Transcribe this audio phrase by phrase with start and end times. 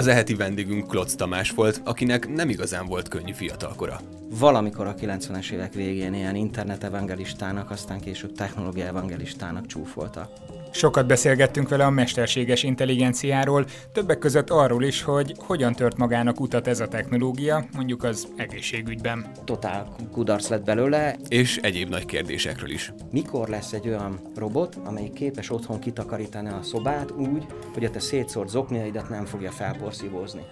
[0.00, 4.00] Az eheti vendégünk Klotz Tamás volt, akinek nem igazán volt könnyű fiatalkora.
[4.38, 10.32] Valamikor a 90-es évek végén ilyen internet evangelistának, aztán később technológia evangelistának csúfolta.
[10.70, 16.66] Sokat beszélgettünk vele a mesterséges intelligenciáról, többek között arról is, hogy hogyan tört magának utat
[16.66, 19.26] ez a technológia, mondjuk az egészségügyben.
[19.44, 21.16] Totál kudarc lett belőle.
[21.28, 22.92] És egyéb nagy kérdésekről is.
[23.10, 28.00] Mikor lesz egy olyan robot, amelyik képes otthon kitakarítani a szobát úgy, hogy a te
[28.00, 30.42] szétszórt zokniaidat nem fogja felporszívózni?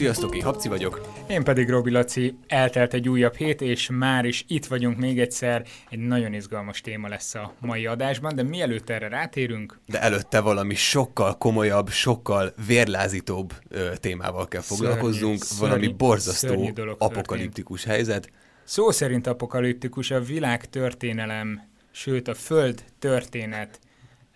[0.00, 1.00] Sziasztok, én Habci vagyok.
[1.28, 2.36] Én pedig Robi Laci.
[2.46, 5.66] Eltelt egy újabb hét, és már is itt vagyunk még egyszer.
[5.90, 9.80] Egy nagyon izgalmas téma lesz a mai adásban, de mielőtt erre rátérünk...
[9.86, 15.42] De előtte valami sokkal komolyabb, sokkal vérlázítóbb ö, témával kell foglalkozzunk.
[15.42, 18.06] Szörny, valami borzasztó szörny apokaliptikus történt.
[18.06, 18.30] helyzet.
[18.64, 23.80] Szó szerint apokaliptikus a világ történelem, sőt a föld történet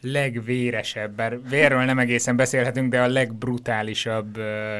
[0.05, 4.38] legvéresebb, bár vérről nem egészen beszélhetünk, de a legbrutálisabb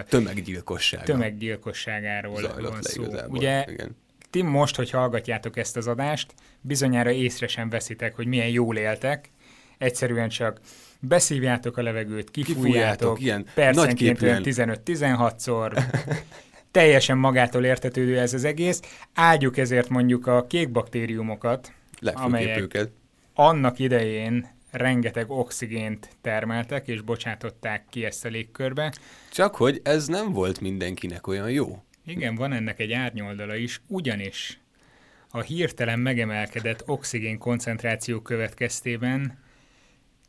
[0.08, 1.03] tömeggyilkosság.
[1.03, 3.05] Tömeggyilkosságáról van szó.
[3.28, 3.97] Ugye igen.
[4.31, 9.31] ti most, hogy hallgatjátok ezt az adást, bizonyára észre sem veszitek, hogy milyen jól éltek,
[9.78, 10.61] egyszerűen csak
[11.00, 15.83] beszívjátok a levegőt, kifújjátok, ilyen percenként 15-16-szor,
[16.70, 18.81] teljesen magától értetődő ez az egész.
[19.14, 21.72] Áldjuk ezért mondjuk a kék baktériumokat,
[22.03, 22.91] amelyek őket.
[23.34, 28.94] annak idején rengeteg oxigént termeltek, és bocsátották ki ezt a légkörbe.
[29.33, 31.83] Csak hogy ez nem volt mindenkinek olyan jó.
[32.06, 34.58] Igen, van ennek egy árnyoldala is, ugyanis
[35.31, 39.39] a hirtelen megemelkedett oxigén koncentráció következtében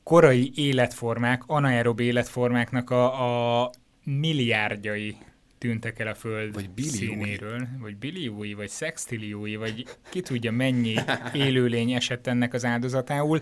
[0.04, 3.70] korai életformák, anaerob életformáknak a, a
[4.04, 5.16] milliárdjai
[5.58, 10.96] tűntek el a Föld vagy színéről, vagy billiói, vagy szextilliói, vagy ki tudja mennyi
[11.34, 13.42] élőlény esett ennek az áldozatául,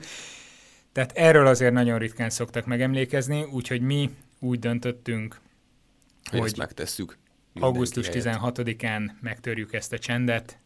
[0.93, 4.09] tehát erről azért nagyon ritkán szoktak megemlékezni, úgyhogy mi
[4.39, 5.39] úgy döntöttünk,
[6.29, 7.17] hogy, hogy ezt megtesszük.
[7.53, 10.59] Augusztus 16-án megtörjük ezt a csendet.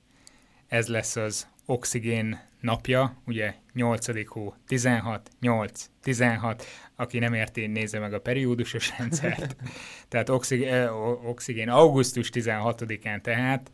[0.67, 4.27] Ez lesz az oxigén napja, ugye 8.
[4.27, 6.66] hó 16, 8, 16,
[7.00, 9.56] aki nem érti, nézze meg a periódusos rendszert.
[10.09, 10.88] tehát oxigén,
[11.24, 13.72] oxigén augusztus 16-án tehát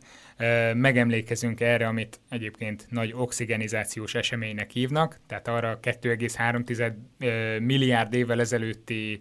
[0.74, 9.18] megemlékezünk erre, amit egyébként nagy oxigenizációs eseménynek hívnak, tehát arra 2,3 milliárd évvel ezelőtti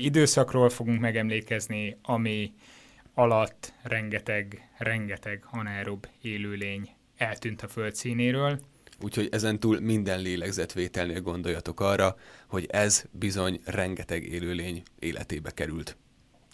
[0.00, 2.52] időszakról fogunk megemlékezni, ami
[3.14, 8.60] alatt rengeteg, rengeteg anaerob élőlény eltűnt a föld színéről.
[9.00, 12.16] Úgyhogy ezentúl minden lélegzetvételnél gondoljatok arra,
[12.48, 15.96] hogy ez bizony rengeteg élőlény életébe került.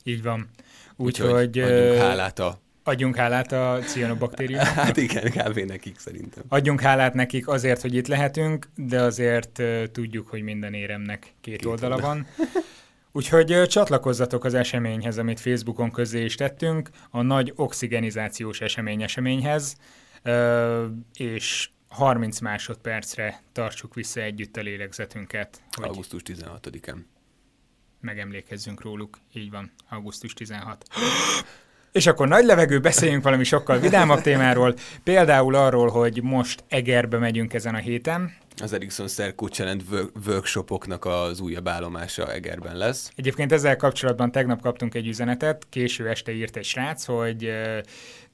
[0.02, 0.48] Így van.
[0.96, 4.74] Úgyhogy Úgy, adjunk hálát a Adjunk hálát a cianobaktériumoknak?
[4.84, 5.58] Hát igen, kb.
[5.58, 6.44] nekik szerintem.
[6.48, 9.62] Adjunk hálát nekik azért, hogy itt lehetünk, de azért
[9.92, 12.26] tudjuk, hogy minden éremnek két, két oldala van.
[13.12, 19.76] Úgyhogy csatlakozzatok az eseményhez, amit Facebookon közé is tettünk, a nagy oxigenizációs esemény eseményhez,
[21.14, 25.62] és 30 másodpercre tartsuk vissza együtt a lélegzetünket.
[25.70, 26.98] Hogy Augusztus 16-án.
[28.00, 29.18] Megemlékezzünk róluk.
[29.32, 30.84] Így van, augusztus 16.
[31.92, 37.54] És akkor nagy levegő, beszéljünk valami sokkal vidámabb témáról, például arról, hogy most Egerbe megyünk
[37.54, 38.36] ezen a héten.
[38.62, 39.84] Az Ericsson Szerkó Challenge
[40.26, 43.10] workshopoknak az újabb állomása Egerben lesz.
[43.16, 47.52] Egyébként ezzel kapcsolatban tegnap kaptunk egy üzenetet, késő este írt egy srác, hogy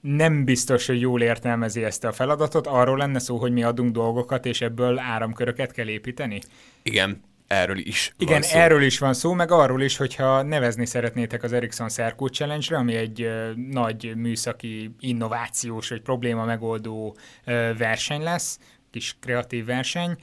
[0.00, 2.66] nem biztos, hogy jól értelmezi ezt a feladatot.
[2.66, 6.40] Arról lenne szó, hogy mi adunk dolgokat, és ebből áramköröket kell építeni?
[6.82, 8.58] Igen, erről is Igen, van szó.
[8.58, 12.94] erről is van szó, meg arról is, hogyha nevezni szeretnétek az Ericsson Circle Challenge-re, ami
[12.94, 13.28] egy
[13.70, 17.16] nagy műszaki innovációs vagy probléma megoldó
[17.46, 18.58] uh, verseny lesz,
[18.92, 20.16] kis kreatív verseny,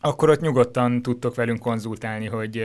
[0.00, 2.64] akkor ott nyugodtan tudtok velünk konzultálni, hogy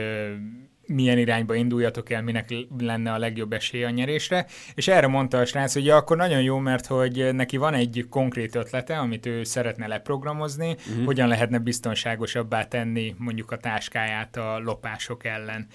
[0.86, 5.44] milyen irányba induljatok el, minek lenne a legjobb esély a nyerésre, és erre mondta a
[5.44, 9.44] srác, hogy ja, akkor nagyon jó, mert hogy neki van egy konkrét ötlete, amit ő
[9.44, 11.04] szeretne leprogramozni, uh-huh.
[11.04, 15.66] hogyan lehetne biztonságosabbá tenni mondjuk a táskáját a lopások ellen.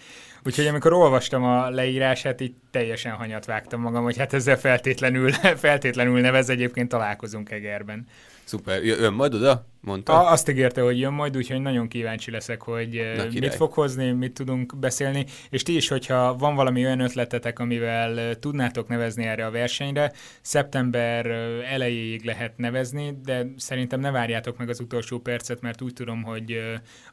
[0.46, 5.32] Úgyhogy amikor olvastam a leírását, így teljesen hanyat vágtam magam, hogy hát ezzel feltétlenül,
[5.66, 8.08] feltétlenül nevez, egyébként találkozunk Egerben.
[8.50, 9.66] Szuper, jön majd oda?
[9.82, 10.20] Mondta?
[10.20, 14.12] A, azt ígérte, hogy jön majd, úgyhogy nagyon kíváncsi leszek, hogy Na, mit fog hozni,
[14.12, 19.46] mit tudunk beszélni, és ti is, hogyha van valami olyan ötletetek, amivel tudnátok nevezni erre
[19.46, 20.12] a versenyre,
[20.42, 21.26] szeptember
[21.66, 26.62] elejéig lehet nevezni, de szerintem ne várjátok meg az utolsó percet, mert úgy tudom, hogy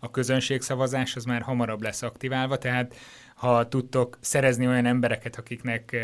[0.01, 2.95] a közönségszavazás az már hamarabb lesz aktiválva, tehát
[3.37, 5.97] Ha tudtok szerezni olyan embereket, akiknek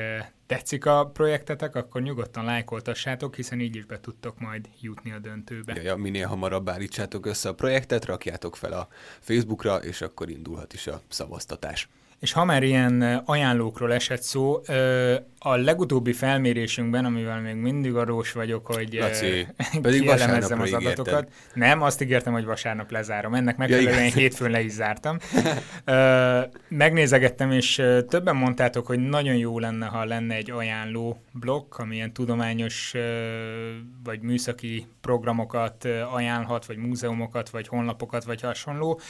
[0.53, 5.75] tetszik a projektetek, akkor nyugodtan lájkoltassátok, hiszen így is be tudtok majd jutni a döntőbe.
[5.75, 8.89] Ja, ja, minél hamarabb állítsátok össze a projektet, rakjátok fel a
[9.21, 11.89] Facebookra, és akkor indulhat is a szavaztatás.
[12.23, 14.61] És ha már ilyen ajánlókról esett szó,
[15.39, 19.47] a legutóbbi felmérésünkben, amivel még mindig arós vagyok, hogy Laci,
[19.83, 20.71] pedig az adatokat.
[20.71, 21.29] Ígérted.
[21.55, 23.35] Nem, azt ígértem, hogy vasárnap lezárom.
[23.35, 25.19] Ennek megfelelően ja, hétfőn le is zártam.
[26.69, 32.95] Megnézegettem, és többen mondtátok, hogy nagyon jó lenne, ha lenne egy ajánló blokk, amilyen tudományos
[34.05, 39.01] vagy műszaki programokat ajánlhat, vagy múzeumokat, vagy honlapokat, vagy hasonló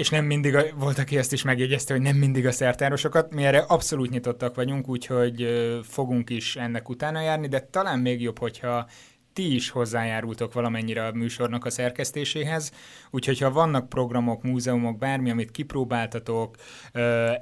[0.00, 3.44] és nem mindig, a, volt, aki ezt is megjegyezte, hogy nem mindig a szertárosokat, mi
[3.44, 5.48] erre abszolút nyitottak vagyunk, úgyhogy
[5.82, 8.88] fogunk is ennek utána járni, de talán még jobb, hogyha
[9.32, 12.72] ti is hozzájárultok valamennyire a műsornak a szerkesztéséhez,
[13.10, 16.56] úgyhogy ha vannak programok, múzeumok, bármi, amit kipróbáltatok,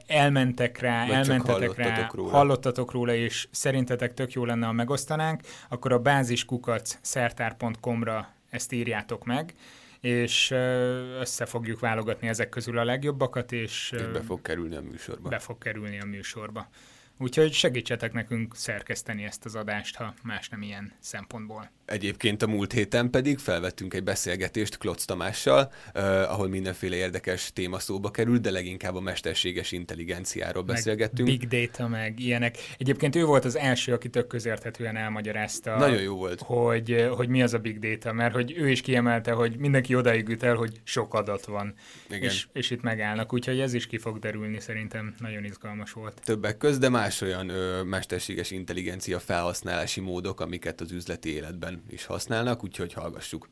[0.07, 2.31] elmentek rá, Vagy elmentetek rá, róla.
[2.31, 9.25] hallottatok róla, és szerintetek tök jó lenne, ha megosztanánk, akkor a báziskukac szertár.com-ra ezt írjátok
[9.25, 9.55] meg,
[10.01, 10.51] és
[11.21, 13.93] össze fogjuk válogatni ezek közül a legjobbakat, és...
[13.95, 15.29] és be fog kerülni a műsorba.
[15.29, 16.69] Be fog kerülni a műsorba.
[17.19, 21.71] Úgyhogy segítsetek nekünk szerkeszteni ezt az adást, ha más nem ilyen szempontból.
[21.85, 27.79] Egyébként a múlt héten pedig felvettünk egy beszélgetést Klotz Tamással, eh, ahol mindenféle érdekes téma
[27.79, 31.29] szóba került, de leginkább a mesterséges intelligenciáról meg beszélgettünk.
[31.29, 32.57] Big data, meg ilyenek.
[32.79, 35.79] Egyébként ő volt az első, aki tök közérthetően elmagyarázta.
[35.79, 36.41] Nagyon jó volt.
[36.43, 40.29] Hogy, hogy mi az a big data, mert hogy ő is kiemelte, hogy mindenki odaig
[40.29, 41.75] üt el, hogy sok adat van.
[42.09, 42.23] Igen.
[42.23, 46.21] És, és itt megállnak, úgyhogy ez is ki fog derülni, szerintem nagyon izgalmas volt.
[46.25, 52.05] Többek köz, de más olyan ö, mesterséges intelligencia felhasználási módok, amiket az üzleti életben is
[52.05, 53.49] használnak, úgyhogy hallgassuk.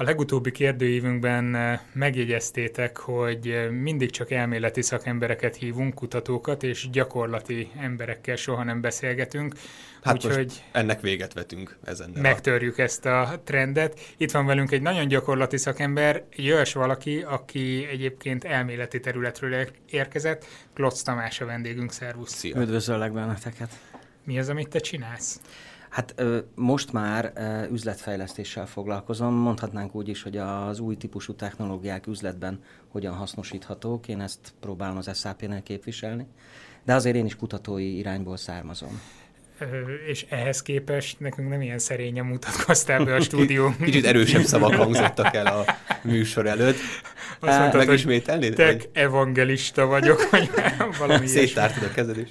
[0.00, 7.70] A legutóbbi kérdőívünkben eh, megjegyeztétek, hogy eh, mindig csak elméleti szakembereket hívunk, kutatókat, és gyakorlati
[7.80, 9.54] emberekkel soha nem beszélgetünk.
[10.02, 12.10] Hát Úgyhogy ennek véget vetünk ezen.
[12.14, 12.82] Megtörjük a...
[12.82, 14.00] ezt a trendet.
[14.16, 20.44] Itt van velünk egy nagyon gyakorlati szakember, egy olyas valaki, aki egyébként elméleti területről érkezett.
[20.74, 22.32] Klotz Tamás a vendégünk, szervusz.
[22.32, 22.60] Szia.
[22.60, 23.78] Üdvözöllek benneteket.
[24.24, 25.40] Mi az, amit te csinálsz?
[25.88, 26.22] Hát
[26.54, 27.32] most már
[27.70, 34.54] üzletfejlesztéssel foglalkozom, mondhatnánk úgy is, hogy az új típusú technológiák üzletben hogyan hasznosíthatók, én ezt
[34.60, 36.26] próbálom az SAP-nél képviselni,
[36.84, 39.00] de azért én is kutatói irányból származom
[40.06, 43.74] és ehhez képest nekünk nem ilyen szerényen mutatkoztál be a stúdió.
[43.84, 45.64] Kicsit erősebb szavak hangzottak el a
[46.02, 46.76] műsor előtt.
[47.40, 48.48] Azt mondtad, Megismételni?
[48.48, 50.50] Tek evangelista vagyok, vagy
[50.98, 52.28] valami Széttártad a kezed is.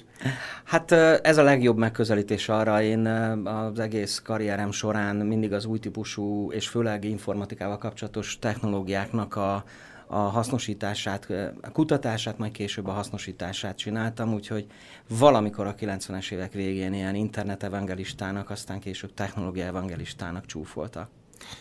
[0.63, 0.91] Hát
[1.21, 2.81] ez a legjobb megközelítés arra.
[2.81, 3.06] Én
[3.44, 9.63] az egész karrierem során mindig az új típusú és főleg informatikával kapcsolatos technológiáknak a,
[10.07, 11.27] a hasznosítását,
[11.62, 14.65] a kutatását, majd később a hasznosítását csináltam, úgyhogy
[15.09, 21.09] valamikor a 90-es évek végén ilyen internet evangelistának, aztán később technológia evangelistának csúfoltak.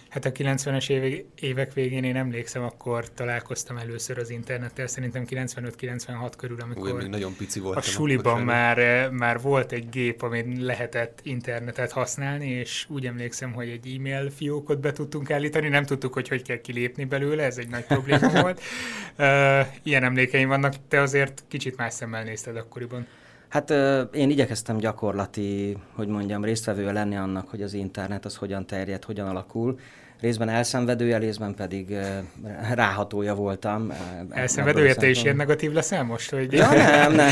[0.08, 0.88] Hát a 90-es
[1.34, 7.06] évek végén én emlékszem, akkor találkoztam először az internettel, szerintem 95-96 körül, amikor Úgy, még
[7.06, 7.82] nagyon pici voltam.
[7.82, 13.68] A suliban már, már volt egy gép, amin lehetett internetet használni, és úgy emlékszem, hogy
[13.68, 17.68] egy e-mail fiókot be tudtunk állítani, nem tudtuk, hogy hogy kell kilépni belőle, ez egy
[17.68, 18.60] nagy probléma volt.
[19.82, 23.06] Ilyen emlékeim vannak, te azért kicsit más szemmel nézted akkoriban.
[23.48, 23.70] Hát
[24.14, 29.28] én igyekeztem gyakorlati, hogy mondjam, résztvevője lenni annak, hogy az internet az hogyan terjed, hogyan
[29.28, 29.78] alakul.
[30.20, 31.96] Részben elszenvedője, részben pedig
[32.74, 33.92] ráhatója voltam.
[34.30, 36.30] Elszenvedője, te is ilyen negatív leszel most?
[36.30, 36.52] Hogy...
[36.52, 37.30] Ja, nem, nem.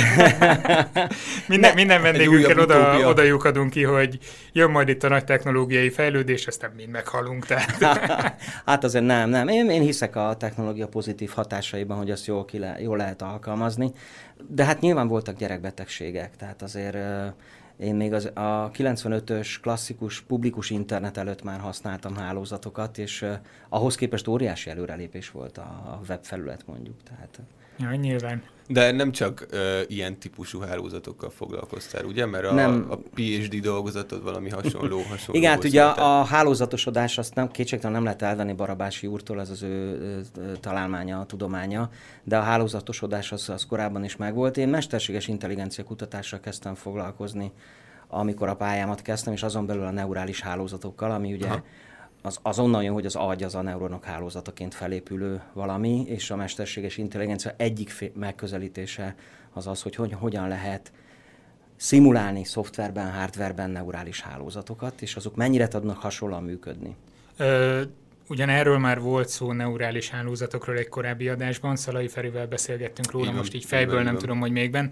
[1.48, 4.18] minden, ne, minden vendégünkkel oda, oda lyukadunk ki, hogy
[4.52, 7.46] jön majd itt a nagy technológiai fejlődés, aztán mind meghalunk.
[7.46, 7.78] Tehát.
[8.66, 9.48] hát azért nem, nem.
[9.48, 13.92] Én, én hiszek a technológia pozitív hatásaiban, hogy azt jól, ki le, jól lehet alkalmazni.
[14.48, 16.96] De hát nyilván voltak gyerekbetegségek, tehát azért
[17.76, 23.26] én még az, a 95-ös klasszikus publikus internet előtt már használtam hálózatokat, és
[23.68, 27.02] ahhoz képest óriási előrelépés volt a webfelület mondjuk.
[27.02, 27.40] Tehát,
[27.78, 28.42] Ja, nyilván.
[28.68, 32.26] De nem csak uh, ilyen típusú hálózatokkal foglalkoztál, ugye?
[32.26, 32.86] Mert a, nem.
[32.90, 34.98] a PhD dolgozatod valami hasonló.
[35.10, 39.40] hasonló Igen, hát ugye a, a hálózatosodás azt nem, kétségtelen nem lehet elvenni Barabási úrtól,
[39.40, 39.98] ez az ő,
[40.38, 41.90] ő találmánya, a tudománya,
[42.22, 44.56] de a hálózatosodás az, az korábban is megvolt.
[44.56, 47.52] Én mesterséges intelligencia kutatással kezdtem foglalkozni,
[48.08, 51.62] amikor a pályámat kezdtem, és azon belül a neurális hálózatokkal, ami ugye Aha
[52.26, 56.36] az, az onnan jön, hogy az agy az a neuronok hálózataként felépülő valami, és a
[56.36, 59.14] mesterséges intelligencia egyik megközelítése
[59.52, 60.92] az az, hogy, hogy hogyan lehet
[61.76, 66.96] szimulálni szoftverben, hardverben neurális hálózatokat, és azok mennyire tudnak hasonlóan működni.
[67.36, 67.82] Ö,
[68.28, 73.34] Ugyan erről már volt szó neurális hálózatokról egy korábbi adásban, Szalai Ferivel beszélgettünk róla, így
[73.34, 74.90] most így fejből így nem tudom, hogy mégben.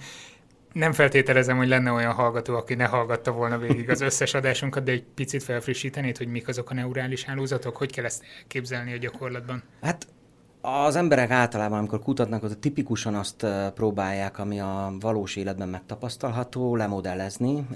[0.72, 4.92] Nem feltételezem, hogy lenne olyan hallgató, aki ne hallgatta volna végig az összes adásunkat, de
[4.92, 9.62] egy picit felfrissítenéd, hogy mik azok a neurális hálózatok, hogy kell ezt elképzelni a gyakorlatban?
[9.80, 10.06] Hát
[10.60, 17.66] az emberek általában, amikor kutatnak, az tipikusan azt próbálják, ami a valós életben megtapasztalható, lemodellezni.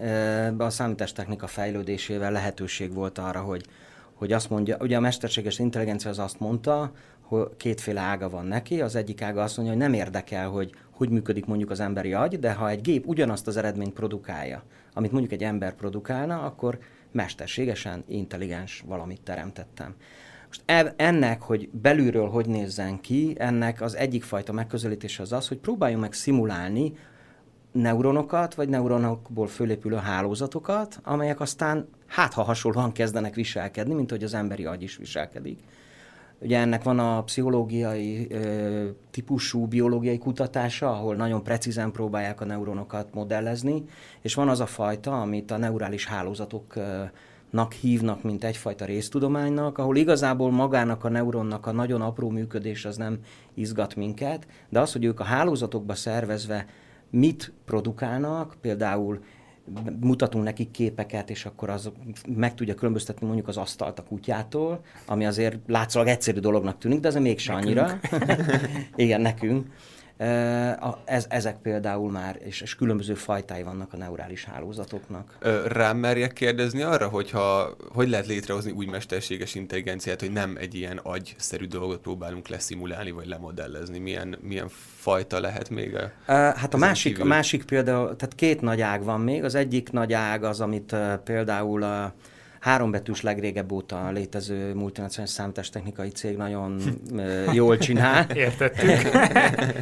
[0.59, 3.67] A számítástechnika fejlődésével lehetőség volt arra, hogy,
[4.15, 8.81] hogy azt mondja, ugye a mesterséges intelligencia az azt mondta, hogy kétféle ága van neki.
[8.81, 12.39] Az egyik ága azt mondja, hogy nem érdekel, hogy hogy működik mondjuk az emberi agy,
[12.39, 14.63] de ha egy gép ugyanazt az eredményt produkálja,
[14.93, 16.79] amit mondjuk egy ember produkálna, akkor
[17.13, 19.95] mesterségesen intelligens valamit teremtettem.
[20.47, 20.63] Most
[20.97, 26.03] ennek, hogy belülről hogy nézzen ki, ennek az egyik fajta megközelítés az az, hogy próbáljunk
[26.03, 26.93] meg szimulálni
[27.73, 34.35] neuronokat, vagy neuronokból fölépülő hálózatokat, amelyek aztán hát ha hasonlóan kezdenek viselkedni, mint hogy az
[34.35, 35.59] emberi agy is viselkedik.
[36.41, 38.29] Ugye ennek van a pszichológiai
[39.11, 43.85] típusú biológiai kutatása, ahol nagyon precízen próbálják a neuronokat modellezni,
[44.21, 46.75] és van az a fajta, amit a neurális hálózatok
[47.51, 52.97] nak hívnak, mint egyfajta résztudománynak, ahol igazából magának a neuronnak a nagyon apró működés az
[52.97, 53.19] nem
[53.55, 56.67] izgat minket, de az, hogy ők a hálózatokba szervezve
[57.11, 59.21] mit produkálnak, például
[60.01, 61.91] mutatunk nekik képeket, és akkor az
[62.29, 67.09] meg tudja különböztetni mondjuk az asztalt a kutyától, ami azért látszólag egyszerű dolognak tűnik, de
[67.09, 67.99] ez mégsem annyira.
[68.97, 69.67] Igen, nekünk.
[71.05, 75.39] Ez, ezek például már, és, és különböző fajtái vannak a neurális hálózatoknak.
[75.67, 81.01] Rám merjek kérdezni arra, hogyha, hogy lehet létrehozni új mesterséges intelligenciát, hogy nem egy ilyen
[81.03, 83.99] agyszerű dolgot próbálunk leszimulálni, vagy lemodellezni.
[83.99, 85.95] Milyen, milyen fajta lehet még?
[86.27, 89.45] A, hát a másik, a másik például, tehát két nagy ág van még.
[89.45, 92.15] Az egyik nagy ág az, amit például a
[92.61, 96.81] hárombetűs legrégebb óta létező multinacionális számítástechnikai cég nagyon
[97.53, 98.31] jól csinál.
[98.35, 98.91] Értettük.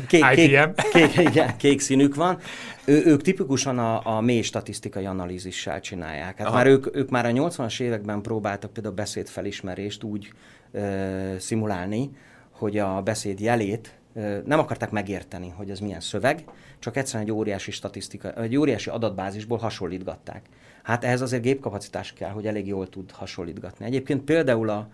[0.06, 0.58] Kék, kék,
[0.92, 2.38] kék, igen, kék színük van.
[2.84, 6.38] Ő, ők tipikusan a, a mély statisztikai analízissel csinálják.
[6.38, 10.32] Hát már ők, ők már a 80-as években próbáltak például beszédfelismerést úgy
[10.72, 12.10] ö, szimulálni,
[12.50, 13.98] hogy a beszéd jelét
[14.44, 16.44] nem akarták megérteni, hogy ez milyen szöveg,
[16.78, 20.42] csak egyszerűen egy óriási statisztika, egy óriási adatbázisból hasonlítgatták.
[20.84, 23.84] Hát ehhez azért gépkapacitás kell, hogy elég jól tud hasonlítgatni.
[23.84, 24.88] Egyébként például a,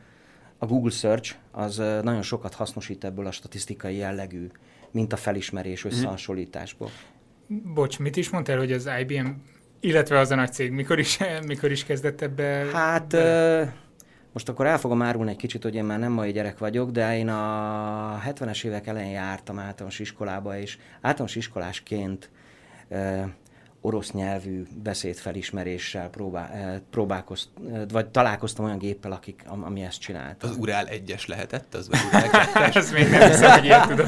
[0.58, 4.50] a Google Search az nagyon sokat hasznosít ebből a statisztikai jellegű
[4.90, 5.92] mint a felismerés mhm.
[5.92, 6.90] összehasonlításból.
[7.46, 9.28] Bocs, mit is mondtál, hogy az IBM,
[9.80, 12.66] illetve az a nagy cég mikor is, mikor is kezdett ebbe?
[12.72, 13.06] Hát...
[13.06, 13.74] Be?
[14.32, 17.16] Most akkor el fogom árulni egy kicsit, hogy én már nem mai gyerek vagyok, de
[17.18, 22.30] én a 70-es évek elején jártam általános iskolába, és általános iskolásként
[23.80, 30.42] orosz nyelvű beszédfelismeréssel próbál, eh, próbálkozt, eh, vagy találkoztam olyan géppel, akik, ami ezt csinált.
[30.42, 31.74] Az Urál egyes lehetett?
[31.74, 34.06] Az vagy Urál ez még nem hiszem, hogy ilyet tudod.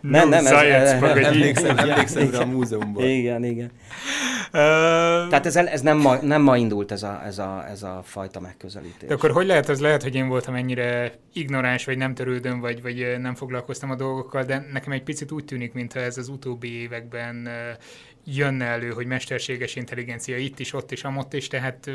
[0.00, 0.52] nem, nem, ez,
[1.02, 3.04] emlékszem, emlékszem rá a múzeumból.
[3.04, 3.70] Igen, igen.
[4.50, 8.40] Tehát ez, ez nem, ma, nem ma indult ez a, ez, a, ez a fajta
[8.40, 9.08] megközelítés.
[9.08, 12.82] De akkor hogy lehet, az lehet, hogy én voltam ennyire ignoráns, vagy nem törődöm, vagy,
[12.82, 16.80] vagy nem foglalkoztam a dolgokkal, de nekem egy picit úgy tűnik, mintha ez az utóbbi
[16.80, 17.48] években
[18.36, 21.90] jönne elő, hogy mesterséges intelligencia itt is, ott is, amott is, tehát...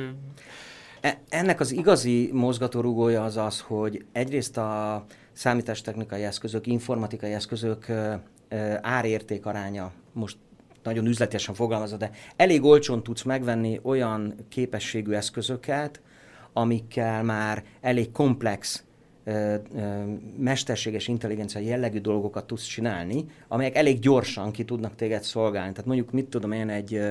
[1.02, 7.86] E, ennek az igazi mozgatórugója az az, hogy egyrészt a számítástechnikai eszközök, informatikai eszközök
[8.82, 10.38] árérték aránya most
[10.84, 16.02] nagyon üzletesen fogalmazva, de elég olcsón tudsz megvenni olyan képességű eszközöket,
[16.54, 18.84] amikkel már elég komplex
[20.38, 25.72] mesterséges intelligencia jellegű dolgokat tudsz csinálni, amelyek elég gyorsan ki tudnak téged szolgálni.
[25.72, 27.02] Tehát mondjuk, mit tudom én, egy,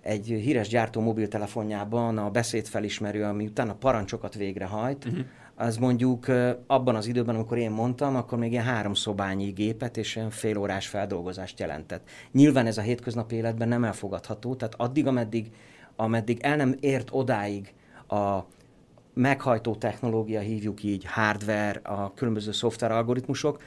[0.00, 5.24] egy híres gyártó mobiltelefonjában a beszédfelismerő, ami utána parancsokat végrehajt, uh-huh.
[5.54, 6.26] az mondjuk
[6.66, 10.58] abban az időben, amikor én mondtam, akkor még ilyen három szobányi gépet és ilyen fél
[10.58, 12.08] órás feldolgozást jelentett.
[12.32, 15.50] Nyilván ez a hétköznapi életben nem elfogadható, tehát addig, ameddig,
[15.96, 17.74] ameddig el nem ért odáig
[18.08, 18.38] a
[19.14, 23.62] meghajtó technológia, hívjuk így, hardware, a különböző szoftver algoritmusok,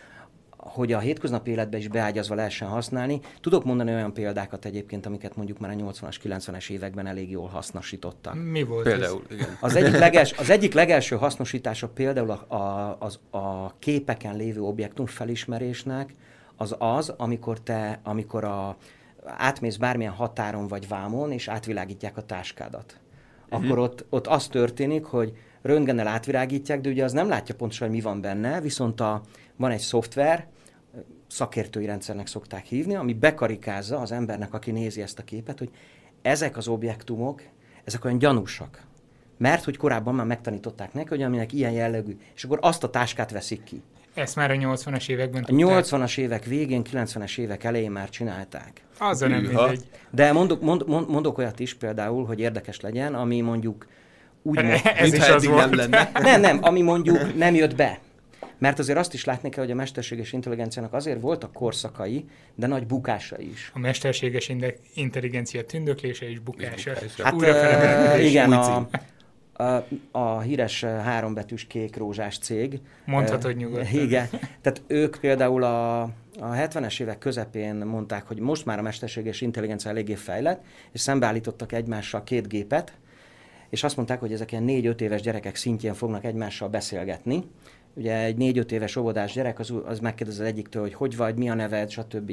[0.57, 3.19] hogy a hétköznapi életbe is beágyazva lehessen használni.
[3.41, 8.35] Tudok mondani olyan példákat egyébként, amiket mondjuk már a 80-as, 90-es években elég jól hasznosítottak.
[8.51, 9.35] Mi volt Például, ez?
[9.35, 9.57] igen.
[9.59, 15.05] Az egyik, leges, az egyik legelső hasznosítása például a, a, az, a képeken lévő objektum
[15.05, 16.13] felismerésnek
[16.55, 18.77] az az, amikor te, amikor a,
[19.25, 22.99] átmész bármilyen határon vagy vámon, és átvilágítják a táskádat
[23.55, 23.71] uh-huh.
[23.71, 27.95] akkor ott, ott az történik, hogy röntgennel átvirágítják, de ugye az nem látja pontosan, hogy
[27.95, 29.21] mi van benne, viszont a,
[29.55, 30.47] van egy szoftver,
[31.27, 35.69] szakértői rendszernek szokták hívni, ami bekarikázza az embernek, aki nézi ezt a képet, hogy
[36.21, 37.41] ezek az objektumok,
[37.83, 38.83] ezek olyan gyanúsak.
[39.38, 43.31] mert hogy korábban már megtanították neki, hogy aminek ilyen jellegű, és akkor azt a táskát
[43.31, 43.81] veszik ki.
[44.15, 48.81] Ezt már a 80-as években A 80-as évek végén, 90-es évek elején már csinálták.
[48.98, 49.84] Azzal nem mindegy.
[50.12, 53.88] De mondok, mond, mond, mondok olyat is például, hogy érdekes legyen, ami mondjuk
[54.41, 55.60] úgy mo- Ez is az volt.
[55.60, 56.12] nem lenne.
[56.13, 58.00] Nem, nem, ami mondjuk nem jött be.
[58.57, 62.86] Mert azért azt is látni kell, hogy a mesterséges intelligenciának azért voltak korszakai, de nagy
[62.88, 63.72] bukásai is.
[63.74, 64.51] A mesterséges
[64.93, 66.91] intelligencia tündöklése és bukása.
[66.93, 67.24] bukása.
[67.24, 68.88] Hát Újra uh, igen, a,
[69.55, 72.79] a, a híres eh, hárombetűs kék rózsás cég.
[73.05, 74.01] Mondhatod Eh, nyugodtan.
[74.01, 74.27] Igen.
[74.62, 76.09] Tehát ők például a, a
[76.39, 82.24] 70-es évek közepén mondták, hogy most már a mesterséges intelligencia eléggé fejlett, és szembeállítottak egymással
[82.24, 82.93] két gépet,
[83.69, 87.43] és azt mondták, hogy ezek ilyen 4-5 éves gyerekek szintjén fognak egymással beszélgetni.
[87.93, 91.50] Ugye egy 4-5 éves óvodás gyerek az, az megkérdez az egyiktől, hogy hogy vagy, mi
[91.50, 92.31] a neved, stb.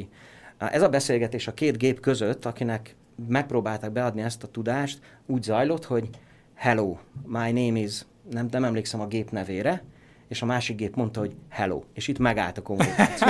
[0.59, 2.95] Ez a beszélgetés a két gép között, akinek
[3.29, 6.09] megpróbálták beadni ezt a tudást, úgy zajlott, hogy
[6.55, 9.83] hello, my name is, nem, nem emlékszem a gép nevére,
[10.29, 13.29] és a másik gép mondta, hogy hello, és itt megállt a kommunikáció.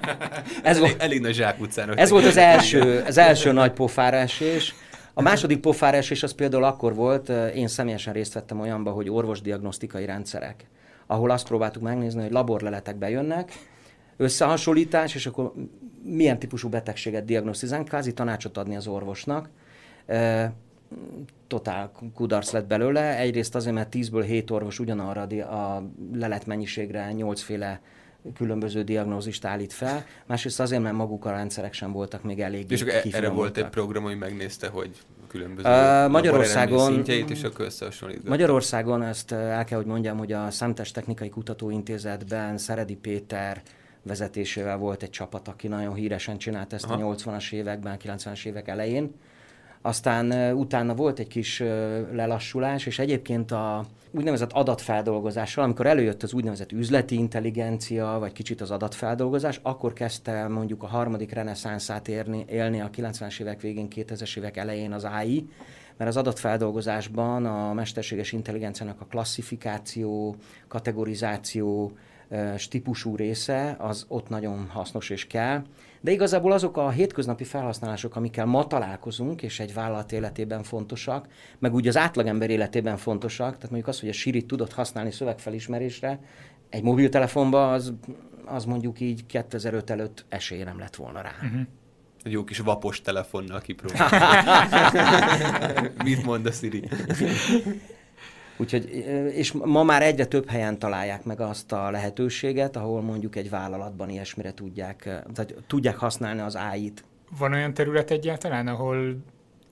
[0.62, 1.98] Ez volt, elég nagy zsákutcának.
[1.98, 4.74] ez volt az első, az első nagy pofára esés.
[5.14, 9.10] A második pofára esés az például akkor volt, eh, én személyesen részt vettem olyanba, hogy
[9.10, 10.66] orvosdiagnosztikai rendszerek,
[11.06, 13.52] ahol azt próbáltuk megnézni, hogy laborleletek bejönnek,
[14.16, 15.52] összehasonlítás, és akkor
[16.02, 19.48] milyen típusú betegséget diagnosztizálunk, kvázi tanácsot adni az orvosnak.
[21.46, 23.18] Totál kudarc lett belőle.
[23.18, 27.80] Egyrészt azért, mert 10-ből 7 orvos ugyanarra a leletmennyiségre 8 féle
[28.34, 30.04] különböző diagnózist állít fel.
[30.26, 33.68] Másrészt azért, mert maguk a rendszerek sem voltak még elég És e- erre volt egy
[33.68, 34.90] program, ami megnézte, hogy
[35.28, 38.28] különböző laboreredmény Magyarországon- szintjeit, és akkor összehasonlítgatta.
[38.30, 43.62] Magyarországon ezt el kell, hogy mondjam, hogy a Számítástechnikai Kutatóintézetben Szeredi Péter
[44.02, 47.08] vezetésével volt egy csapat, aki nagyon híresen csinált ezt Aha.
[47.08, 49.14] a 80-as években, 90-es évek elején.
[49.86, 51.58] Aztán utána volt egy kis
[52.12, 58.70] lelassulás, és egyébként a úgynevezett adatfeldolgozással, amikor előjött az úgynevezett üzleti intelligencia, vagy kicsit az
[58.70, 64.56] adatfeldolgozás, akkor kezdte mondjuk a harmadik reneszánszát érni, élni a 90-es évek végén, 2000-es évek
[64.56, 65.48] elején az AI,
[65.96, 70.36] mert az adatfeldolgozásban a mesterséges intelligenciának a klasszifikáció,
[70.68, 71.92] kategorizáció,
[72.68, 75.62] típusú része, az ott nagyon hasznos és kell.
[76.00, 81.74] De igazából azok a hétköznapi felhasználások, amikkel ma találkozunk, és egy vállalat életében fontosak, meg
[81.74, 86.20] úgy az átlagember életében fontosak, tehát mondjuk az, hogy a Siri tudod használni szövegfelismerésre,
[86.70, 87.92] egy mobiltelefonban az,
[88.44, 91.32] az mondjuk így 2005 előtt esély nem lett volna rá.
[91.42, 91.60] Uh-huh.
[92.22, 94.10] Egy jó kis vapos telefonnal kipróbál.
[96.04, 96.88] Mit mond a Siri?
[98.56, 98.84] Úgyhogy,
[99.34, 104.10] és ma már egyre több helyen találják meg azt a lehetőséget, ahol mondjuk egy vállalatban
[104.10, 105.02] ilyesmire tudják,
[105.34, 107.04] tehát tudják használni az AI-t.
[107.38, 109.16] Van olyan terület egyáltalán, ahol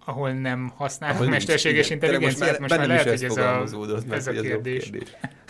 [0.06, 1.86] ahol nem használnak Ahol nincs, mesterséges.
[1.86, 4.90] Tényleg intelligenciát, most már, bennem lehet, is hogy ez ez a, meg, ez a kérdés.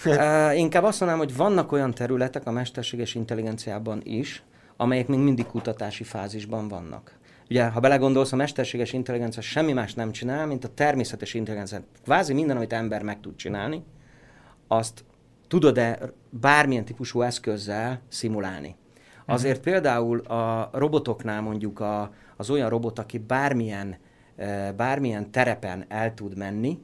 [0.04, 4.42] Uh, inkább azt mondanám, hogy vannak olyan területek a mesterséges intelligenciában is,
[4.76, 7.12] amelyek még mindig kutatási fázisban vannak.
[7.54, 11.80] Ugye, ha belegondolsz, a mesterséges intelligencia semmi más nem csinál, mint a természetes intelligencia.
[12.04, 13.82] Kvázi minden, amit ember meg tud csinálni,
[14.68, 15.04] azt
[15.48, 15.98] tudod-e
[16.30, 18.76] bármilyen típusú eszközzel szimulálni.
[19.26, 23.96] Azért például a robotoknál mondjuk a, az olyan robot, aki bármilyen,
[24.76, 26.78] bármilyen terepen el tud menni,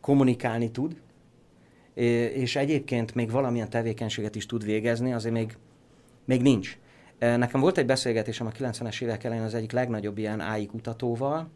[0.00, 1.00] kommunikálni tud,
[2.34, 5.56] és egyébként még valamilyen tevékenységet is tud végezni, azért még,
[6.24, 6.80] még nincs.
[7.22, 11.50] Nekem volt egy beszélgetésem a 90-es évek elején az egyik legnagyobb ilyen AI kutatóval.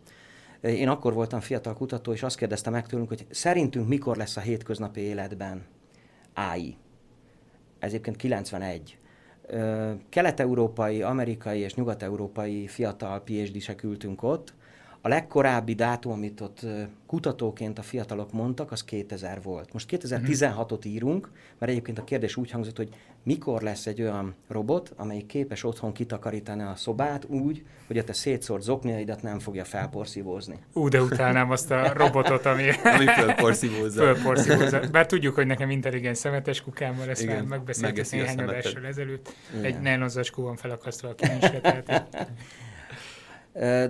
[0.61, 4.41] Én akkor voltam fiatal kutató, és azt kérdezte meg tőlünk, hogy szerintünk mikor lesz a
[4.41, 5.65] hétköznapi életben
[6.35, 6.77] AI.
[7.79, 8.99] Ez egyébként 91.
[9.47, 14.55] Ö, Kelet-európai, amerikai és nyugat-európai fiatal PhD-sek ültünk ott.
[15.07, 16.67] A legkorábbi dátum, amit ott
[17.07, 19.73] kutatóként a fiatalok mondtak, az 2000 volt.
[19.73, 22.89] Most 2016-ot írunk, mert egyébként a kérdés úgy hangzott, hogy
[23.23, 28.13] mikor lesz egy olyan robot, amelyik képes otthon kitakarítani a szobát úgy, hogy a te
[28.13, 30.59] szétszórt zokniaidat nem fogja felporszívózni.
[30.73, 34.03] Ú, de utálnám azt a robotot, ami Ami fölporszívózza.
[34.03, 34.81] fölporszívózza.
[34.91, 39.35] Bár tudjuk, hogy nekem intelligens szemetes kukámmal, ezt Igen, már megbeszéltük néhány adással ezelőtt.
[39.51, 39.65] Igen.
[39.65, 42.07] Egy nanozacskó van felakasztva a kincsre, tehát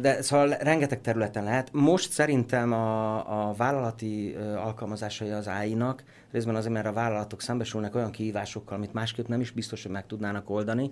[0.00, 1.68] De szóval rengeteg területen lehet.
[1.72, 8.10] Most szerintem a, a vállalati alkalmazásai az AI-nak, részben azért, mert a vállalatok szembesülnek olyan
[8.10, 10.90] kihívásokkal, amit másképp nem is biztos, hogy meg tudnának oldani.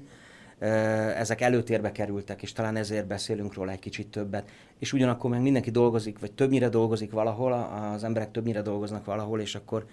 [1.16, 4.50] Ezek előtérbe kerültek, és talán ezért beszélünk róla egy kicsit többet.
[4.78, 7.52] És ugyanakkor meg mindenki dolgozik, vagy többnyire dolgozik valahol,
[7.94, 9.86] az emberek többnyire dolgoznak valahol, és akkor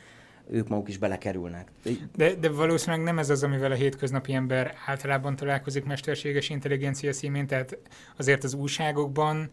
[0.52, 1.68] ők maguk is belekerülnek.
[2.16, 7.48] De, de valószínűleg nem ez az, amivel a hétköznapi ember általában találkozik mesterséges intelligencia szímén,
[7.48, 7.78] tehát
[8.18, 9.50] azért az újságokban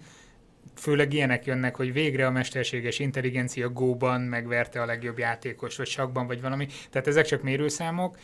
[0.78, 6.26] főleg ilyenek jönnek, hogy végre a mesterséges intelligencia Go-ban megverte a legjobb játékos, vagy sakban,
[6.26, 6.66] vagy valami.
[6.90, 8.16] Tehát ezek csak mérőszámok,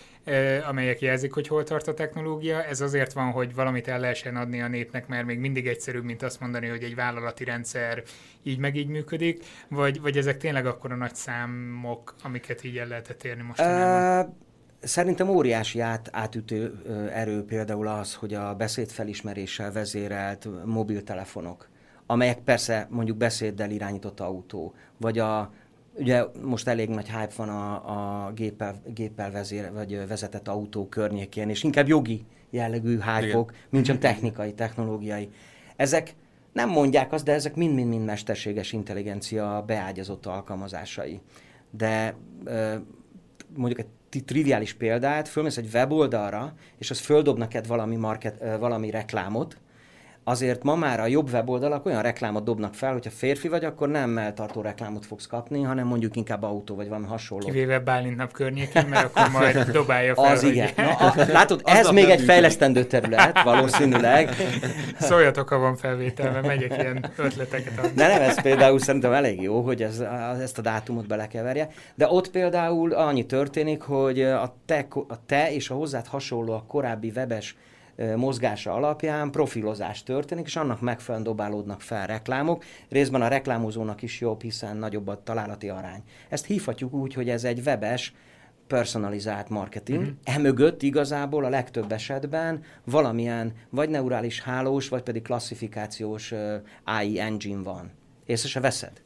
[0.69, 2.65] amelyek jelzik, hogy hol tart a technológia.
[2.65, 6.23] Ez azért van, hogy valamit el lehessen adni a népnek, mert még mindig egyszerűbb, mint
[6.23, 8.03] azt mondani, hogy egy vállalati rendszer
[8.43, 12.87] így meg így működik, vagy, vagy ezek tényleg akkor a nagy számok, amiket így el
[12.87, 13.61] lehetett érni most?
[13.61, 14.35] Uh,
[14.81, 21.69] Szerintem óriási át, átütő erő például az, hogy a beszédfelismeréssel vezérelt mobiltelefonok
[22.07, 25.53] amelyek persze mondjuk beszéddel irányított autó, vagy a,
[25.95, 31.49] ugye most elég nagy hype van a, a géppel, géppel vezér, vagy vezetett autó környékén,
[31.49, 35.29] és inkább jogi jellegű hype mint sem technikai, technológiai.
[35.77, 36.15] Ezek
[36.53, 41.21] nem mondják azt, de ezek mind-mind-mind mesterséges intelligencia beágyazott alkalmazásai.
[41.71, 42.17] De
[43.57, 43.79] mondjuk
[44.13, 49.59] egy triviális példát, fölmész egy weboldalra, és az földob neked valami, market, valami reklámot,
[50.25, 54.11] azért ma már a jobb weboldalak olyan reklámot dobnak fel, hogyha férfi vagy, akkor nem
[54.11, 57.47] melltartó reklámot fogsz kapni, hanem mondjuk inkább autó, vagy valami hasonló.
[57.47, 60.25] Kivéve Bálint nap környékén, mert akkor majd dobálja fel.
[60.25, 60.51] Az hogy...
[60.51, 60.71] igen.
[60.77, 64.35] Na, a, látod, ez még egy fejlesztendő terület, valószínűleg.
[64.99, 67.95] Szóljatok, ha van felvétel, mert megyek ilyen ötleteket adni.
[67.95, 70.03] De nem, ez például szerintem elég jó, hogy ez,
[70.41, 71.69] ezt a dátumot belekeverje.
[71.95, 76.65] De ott például annyi történik, hogy a te, a te és a hozzád hasonló a
[76.69, 77.57] korábbi webes
[78.17, 82.65] mozgása alapján profilozás történik, és annak megfelelően dobálódnak fel reklámok.
[82.89, 86.03] Részben a reklámozónak is jobb, hiszen nagyobb a találati arány.
[86.29, 88.15] Ezt hívhatjuk úgy, hogy ez egy webes,
[88.67, 90.01] personalizált marketing.
[90.01, 90.17] Uh-huh.
[90.25, 96.55] Emögött igazából a legtöbb esetben valamilyen vagy neurális hálós, vagy pedig klasszifikációs uh,
[96.85, 97.91] AI engine van.
[98.27, 99.04] Észre se veszed?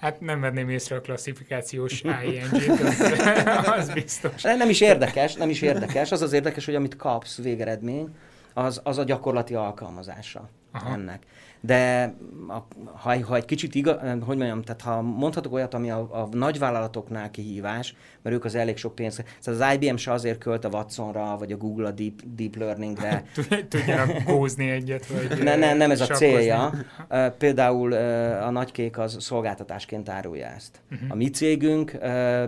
[0.00, 4.42] Hát nem venném észre a klasszifikációs AI engine az, az biztos.
[4.42, 6.12] Nem is érdekes, nem is érdekes.
[6.12, 8.08] Az az érdekes, hogy amit kapsz végeredmény,
[8.54, 10.92] az, az a gyakorlati alkalmazása Aha.
[10.92, 11.26] ennek.
[11.60, 12.14] De
[12.48, 16.28] a, ha, ha egy kicsit igaz, hogy mondjam, tehát ha mondhatok olyat, ami a, a
[16.32, 20.68] nagyvállalatoknál kihívás, mert ők az elég sok pénzt, szóval az IBM se azért költ a
[20.68, 23.24] Watsonra, vagy a Google a Deep, deep Learningre.
[23.68, 26.72] Tudjanak gózni egyet, vagy ne, ne, nem ez a célja.
[27.38, 27.92] Például
[28.42, 30.80] a nagykék az szolgáltatásként árulja ezt.
[30.90, 31.10] Uh-huh.
[31.10, 31.98] A mi cégünk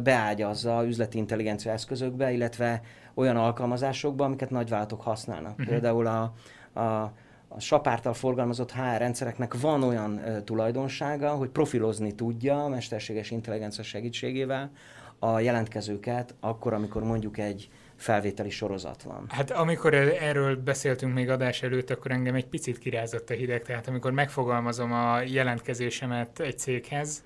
[0.03, 2.83] beágyazza üzleti intelligencia eszközökbe, illetve
[3.15, 5.51] olyan alkalmazásokba, amiket nagyvállalatok használnak.
[5.51, 5.67] Uh-huh.
[5.67, 6.33] Például a,
[6.81, 7.13] a
[7.55, 13.85] a sapártal forgalmazott HR rendszereknek van olyan uh, tulajdonsága, hogy profilozni tudja a mesterséges intelligencia
[13.85, 14.71] segítségével
[15.19, 19.25] a jelentkezőket, akkor, amikor mondjuk egy felvételi sorozat van.
[19.29, 23.89] Hát amikor erről beszéltünk még adás előtt, akkor engem egy picit kirázott a hideg, tehát
[23.89, 27.23] amikor megfogalmazom a jelentkezésemet egy céghez,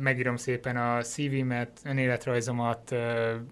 [0.00, 2.94] megírom szépen a CV-met, önéletrajzomat,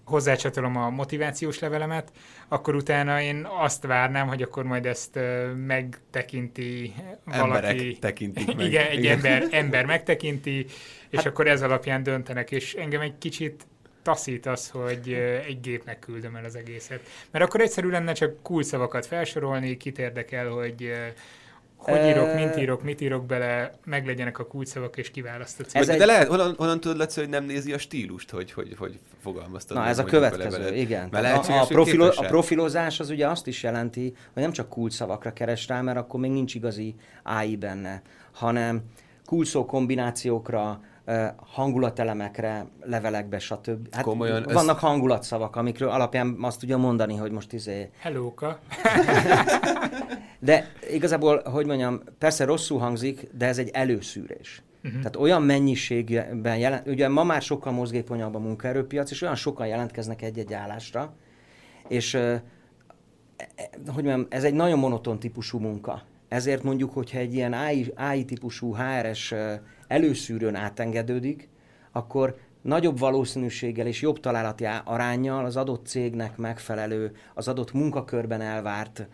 [0.05, 2.11] hozzácsatolom a motivációs levelemet,
[2.47, 5.19] akkor utána én azt várnám, hogy akkor majd ezt
[5.65, 6.93] megtekinti
[7.25, 7.67] valaki.
[7.67, 8.65] Emberek tekintik meg.
[8.65, 9.15] Igen, egy Igen.
[9.15, 10.65] Ember, ember megtekinti,
[11.09, 13.65] és hát, akkor ez alapján döntenek, és engem egy kicsit
[14.01, 15.13] taszít az, hogy
[15.47, 17.01] egy gépnek küldöm el az egészet.
[17.31, 20.91] Mert akkor egyszerű lenne csak kulcsszavakat felsorolni, kit érdekel, hogy
[21.83, 25.65] hogy írok, mint írok, mit írok bele, meglegyenek a kulcsszavak, és kiválasztod.
[25.71, 25.99] Ez de egy...
[25.99, 29.77] lehet, honnan, honnan tudod, Laci, hogy nem nézi a stílust, hogy, hogy, hogy fogalmaztad?
[29.77, 31.09] Na, ez a következő, igen.
[31.09, 35.67] A, a, profilo, a profilozás az ugye azt is jelenti, hogy nem csak kulcsszavakra keres
[35.67, 38.81] rá, mert akkor még nincs igazi AI benne, hanem
[39.25, 40.81] kulcsszó kombinációkra,
[41.35, 43.93] hangulatelemekre, levelekbe, stb.
[43.95, 44.81] Hát Komolyan vannak ez...
[44.81, 47.89] hangulatszavak, amikről alapján azt tudja mondani, hogy most izé...
[47.99, 48.59] Hellóka.
[50.39, 54.63] de igazából, hogy mondjam, persze rosszul hangzik, de ez egy előszűrés.
[54.83, 54.99] Uh-huh.
[54.99, 60.21] Tehát olyan mennyiségben jelent, ugye ma már sokkal mozgékonyabb a munkaerőpiac, és olyan sokan jelentkeznek
[60.21, 61.13] egy-egy állásra,
[61.87, 62.43] és e, e,
[63.93, 66.01] hogy mondjam, ez egy nagyon monoton típusú munka.
[66.31, 68.25] Ezért mondjuk, hogyha egy ilyen AI, AI
[68.59, 69.33] HRS
[69.87, 71.49] előszűrőn átengedődik,
[71.91, 79.07] akkor nagyobb valószínűséggel és jobb találati arányjal az adott cégnek megfelelő, az adott munkakörben elvárt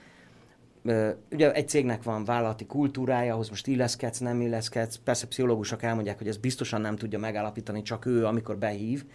[1.31, 4.95] Ugye egy cégnek van vállalati kultúrája, ahhoz most illeszkedsz, nem illeszkedsz.
[5.03, 9.05] Persze pszichológusok elmondják, hogy ez biztosan nem tudja megállapítani csak ő, amikor behív,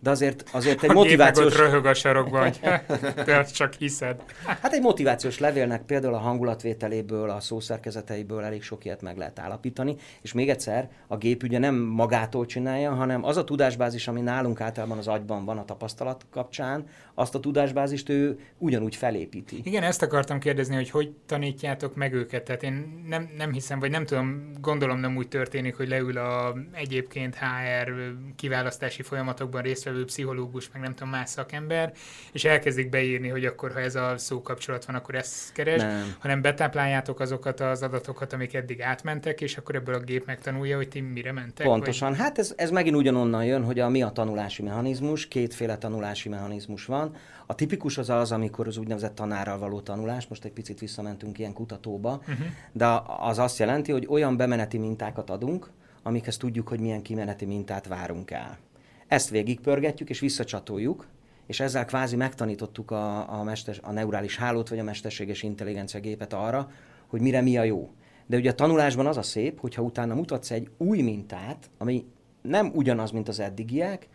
[0.00, 1.56] de azért, azért egy a motivációs...
[1.56, 2.60] Röhög a sarokban, hogy
[3.24, 4.22] te csak hiszed.
[4.44, 9.96] Hát egy motivációs levélnek például a hangulatvételéből, a szószerkezeteiből elég sok ilyet meg lehet állapítani,
[10.22, 14.60] és még egyszer, a gép ugye nem magától csinálja, hanem az a tudásbázis, ami nálunk
[14.60, 16.86] általában az agyban van a tapasztalat kapcsán,
[17.20, 19.60] azt a tudásbázist ő ugyanúgy felépíti.
[19.62, 22.44] Igen, ezt akartam kérdezni, hogy hogy tanítjátok meg őket.
[22.44, 26.54] Tehát én nem, nem hiszem, vagy nem tudom, gondolom nem úgy történik, hogy leül a
[26.72, 27.92] egyébként HR
[28.36, 31.92] kiválasztási folyamatokban részt résztvevő pszichológus, meg nem tudom, más szakember,
[32.32, 36.14] és elkezdik beírni, hogy akkor, ha ez a szókapcsolat van, akkor ezt keres, nem.
[36.18, 40.88] hanem betápláljátok azokat az adatokat, amik eddig átmentek, és akkor ebből a gép megtanulja, hogy
[40.88, 41.66] ti mire mentek.
[41.66, 42.10] Pontosan.
[42.10, 42.18] Vagy...
[42.18, 46.84] Hát ez, ez megint ugyanonnan jön, hogy a mi a tanulási mechanizmus, kétféle tanulási mechanizmus
[46.84, 47.09] van.
[47.46, 51.52] A tipikus az az, amikor az úgynevezett tanárral való tanulás, most egy picit visszamentünk ilyen
[51.52, 52.46] kutatóba, uh-huh.
[52.72, 52.86] de
[53.18, 55.70] az azt jelenti, hogy olyan bemeneti mintákat adunk,
[56.02, 58.58] amikhez tudjuk, hogy milyen kimeneti mintát várunk el.
[59.06, 61.06] Ezt végigpörgetjük és visszacsatoljuk,
[61.46, 66.32] és ezzel kvázi megtanítottuk a, a, mester, a neurális hálót vagy a mesterséges intelligencia gépet
[66.32, 66.70] arra,
[67.06, 67.90] hogy mire mi a jó.
[68.26, 72.04] De ugye a tanulásban az a szép, hogyha utána mutatsz egy új mintát, ami
[72.42, 74.08] nem ugyanaz, mint az eddigiek,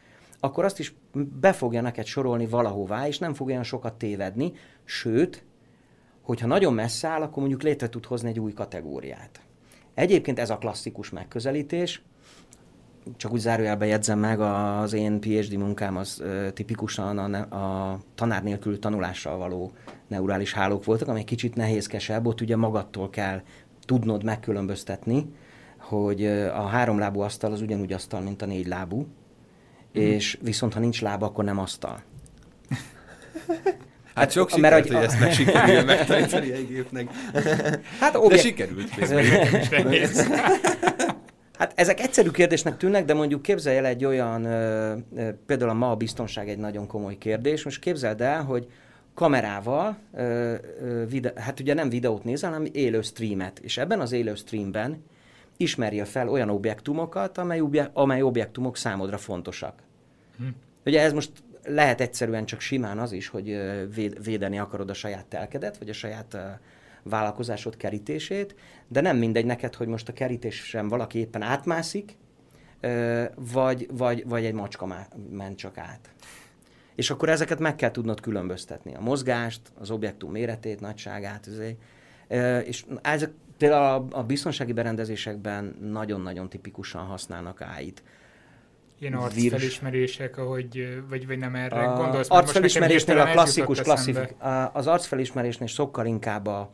[0.45, 0.95] akkor azt is
[1.39, 4.53] be fogja neked sorolni valahová, és nem fog olyan sokat tévedni,
[4.83, 5.43] sőt,
[6.21, 9.39] hogyha nagyon messze áll, akkor mondjuk létre tud hozni egy új kategóriát.
[9.93, 12.01] Egyébként ez a klasszikus megközelítés,
[13.17, 18.79] csak úgy zárójelbe jegyzem meg, az én PhD munkám az tipikusan a, a tanár nélkül
[18.79, 19.71] tanulással való
[20.07, 23.41] neurális hálók voltak, ami egy kicsit nehézkesebb, ott ugye magadtól kell
[23.85, 25.33] tudnod megkülönböztetni,
[25.77, 29.24] hogy a háromlábú asztal az ugyanúgy asztal, mint a négy lábú, mm.
[29.95, 32.03] És viszont ha nincs lába, akkor nem asztal.
[34.15, 37.09] Hát sok sikert, mert, hogy, hogy ezt meg sikerül megtanítani egy gépnek.
[37.99, 38.31] Hát, objek...
[38.31, 38.89] De sikerült.
[41.57, 44.41] Hát ezek egyszerű kérdésnek tűnnek, de mondjuk képzelj el egy olyan,
[45.45, 48.67] például a ma a biztonság egy nagyon komoly kérdés, most képzeld el, hogy
[49.13, 49.97] kamerával,
[51.09, 55.03] vide, hát ugye nem videót nézel, hanem élő streamet, és ebben az élő streamben
[55.57, 57.61] ismerje fel olyan objektumokat, amely,
[57.93, 59.81] amely objektumok számodra fontosak.
[60.37, 60.47] Hm.
[60.85, 61.31] Ugye ez most
[61.63, 63.59] lehet egyszerűen csak simán az is, hogy
[64.23, 66.37] védeni akarod a saját telkedet, vagy a saját
[67.03, 68.55] vállalkozásod kerítését,
[68.87, 72.17] de nem mindegy neked, hogy most a kerítésen valaki éppen átmászik,
[73.35, 76.09] vagy, vagy, vagy egy macska ment csak át.
[76.95, 78.95] És akkor ezeket meg kell tudnod különböztetni.
[78.95, 81.49] A mozgást, az objektum méretét, nagyságát.
[82.65, 88.03] És ezek például a biztonsági berendezésekben nagyon-nagyon tipikusan használnak AI-t.
[88.99, 92.29] Ilyen arcfelismerések, ahogy, vagy, vagy nem erre a gondolsz?
[92.29, 94.35] Arcfelismerésnél a klasszikus, klasszifik,
[94.73, 96.71] az arcfelismerésnél sokkal inkább a,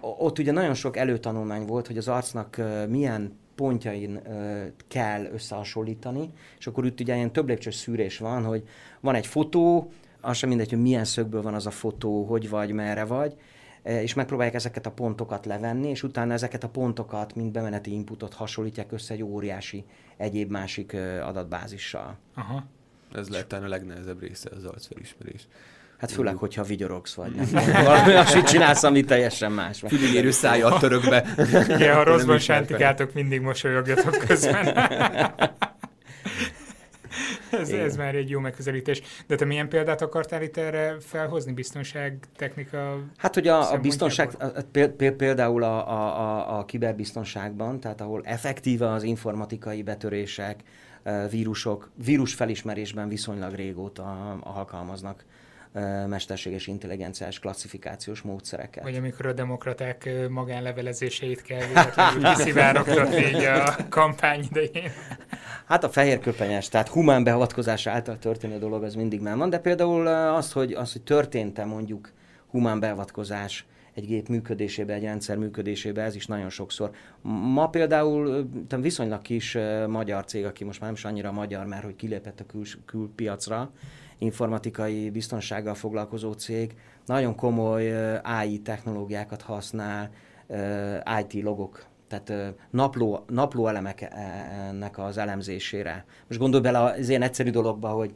[0.00, 4.20] ott ugye nagyon sok előtanulmány volt, hogy az arcnak milyen pontjain
[4.88, 8.62] kell összehasonlítani, és akkor itt ugye ilyen több lépcsős szűrés van, hogy
[9.00, 12.72] van egy fotó, az sem mindegy, hogy milyen szögből van az a fotó, hogy vagy,
[12.72, 13.34] merre vagy,
[13.82, 18.92] és megpróbálják ezeket a pontokat levenni, és utána ezeket a pontokat, mint bemeneti inputot hasonlítják
[18.92, 19.84] össze egy óriási
[20.16, 22.16] egyéb másik adatbázissal.
[22.34, 22.64] Aha.
[23.14, 25.48] Ez lehet a legnehezebb része az arcfelismerés.
[25.98, 27.34] Hát főleg, hogyha vigyorogsz vagy.
[27.34, 27.72] Nem?
[27.84, 29.82] Valami azt csinálsz, ami teljesen más.
[29.86, 31.34] Füligérő szája török be.
[31.68, 34.74] Igen, ha rosszban sántikátok, mindig mosolyogjatok közben.
[37.50, 39.02] ez, ez már egy jó megközelítés.
[39.26, 44.36] De te milyen példát akartál itt erre felhozni, biztonságtechnika Hát, hogy a, a biztonság,
[45.16, 50.60] például a, a, a, a kiberbiztonságban, tehát ahol effektíve az informatikai betörések,
[51.30, 55.24] vírusok, vírusfelismerésben viszonylag régóta alkalmaznak
[56.06, 58.82] mesterséges intelligenciás klasszifikációs módszereket.
[58.82, 64.90] Vagy amikor a demokraták magánlevelezéseit kell véletlenül kiszivárogtatni így a kampány idején.
[65.66, 69.58] Hát a fehér köpenyes, tehát humán beavatkozás által történő dolog, az mindig már van, de
[69.58, 72.12] például az, hogy, az, hogy történt-e mondjuk
[72.46, 76.90] humán beavatkozás egy gép működésébe, egy rendszer működésébe, ez is nagyon sokszor.
[77.52, 81.96] Ma például viszonylag kis magyar cég, aki most már nem is annyira magyar, mert hogy
[81.96, 83.70] kilépett a kül, külpiacra,
[84.20, 86.74] informatikai biztonsággal foglalkozó cég
[87.06, 90.10] nagyon komoly AI technológiákat használ,
[91.20, 96.04] IT logok, tehát napló, napló elemeknek az elemzésére.
[96.28, 98.12] Most gondolj bele az ilyen egyszerű dologba, hogy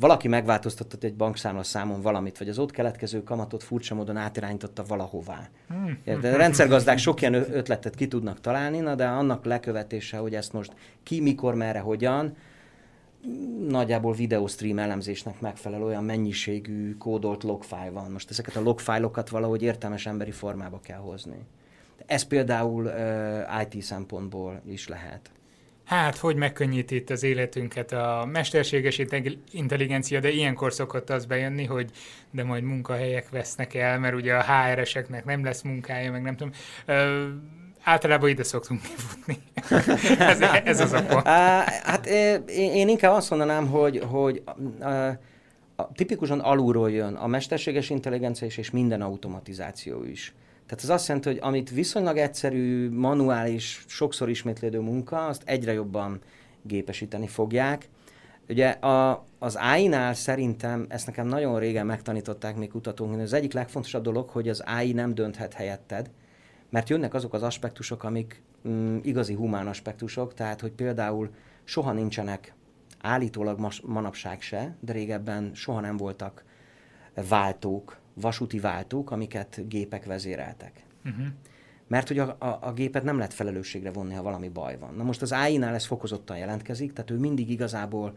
[0.00, 5.48] valaki megváltoztatott egy bankszámla számon valamit, vagy az ott keletkező kamatot furcsa módon átirányította valahová.
[5.68, 5.98] Hmm.
[6.20, 10.52] De a rendszergazdák sok ilyen ötletet ki tudnak találni, na de annak lekövetése, hogy ezt
[10.52, 12.36] most ki, mikor, merre, hogyan,
[13.68, 18.10] nagyjából videostream elemzésnek megfelel olyan mennyiségű kódolt logfile van.
[18.10, 21.46] Most ezeket a logfájlokat valahogy értelmes emberi formába kell hozni.
[22.06, 25.30] Ez például uh, IT szempontból is lehet.
[25.84, 29.02] Hát, hogy megkönnyíti itt az életünket a mesterséges
[29.50, 31.90] intelligencia, de ilyenkor szokott az bejönni, hogy
[32.30, 36.52] de majd munkahelyek vesznek el, mert ugye a HR-eseknek nem lesz munkája, meg nem tudom.
[36.86, 37.28] Uh,
[37.88, 39.38] Általában ide szoktunk kifutni.
[40.18, 41.26] ez, ez az a pont.
[41.26, 42.06] Hát
[42.46, 44.42] én inkább azt mondanám, hogy, hogy
[45.76, 50.34] a, tipikusan alulról jön a mesterséges intelligencia is, és minden automatizáció is.
[50.66, 56.20] Tehát ez azt jelenti, hogy amit viszonylag egyszerű, manuális, sokszor ismétlődő munka, azt egyre jobban
[56.62, 57.88] gépesíteni fogják.
[58.48, 63.52] Ugye a, az AI-nál szerintem, ezt nekem nagyon régen megtanították még kutatók, hogy az egyik
[63.52, 66.10] legfontosabb dolog, hogy az AI nem dönthet helyetted,
[66.70, 71.30] mert jönnek azok az aspektusok, amik mm, igazi humán aspektusok, tehát hogy például
[71.64, 72.54] soha nincsenek
[73.00, 76.44] állítólag mas, manapság se, de régebben soha nem voltak
[77.28, 80.72] váltók, vasúti váltók, amiket gépek vezéreltek.
[81.04, 81.26] Uh-huh.
[81.86, 84.94] Mert hogy a, a, a gépet nem lehet felelősségre vonni, ha valami baj van.
[84.94, 88.16] Na most az AI-nál ez fokozottan jelentkezik, tehát ő mindig igazából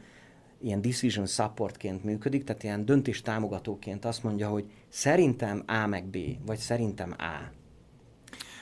[0.62, 6.18] ilyen decision supportként működik, tehát ilyen döntés támogatóként azt mondja, hogy szerintem A meg B,
[6.46, 7.61] vagy szerintem A.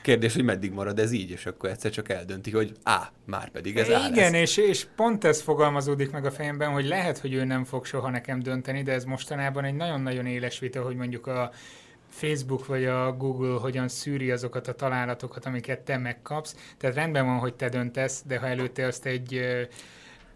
[0.09, 3.77] Kérdés, hogy meddig marad ez így, és akkor egyszer csak eldönti, hogy á, már pedig
[3.77, 7.43] ez á Igen, és, és pont ez fogalmazódik meg a fejemben, hogy lehet, hogy ő
[7.43, 11.51] nem fog soha nekem dönteni, de ez mostanában egy nagyon-nagyon éles vita, hogy mondjuk a
[12.09, 16.55] Facebook vagy a Google hogyan szűri azokat a találatokat, amiket te megkapsz.
[16.77, 19.41] Tehát rendben van, hogy te döntesz, de ha előtte azt egy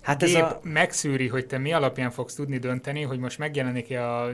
[0.02, 0.60] Hát ez a...
[0.64, 4.30] megszűri, hogy te mi alapján fogsz tudni dönteni, hogy most megjelenik-e a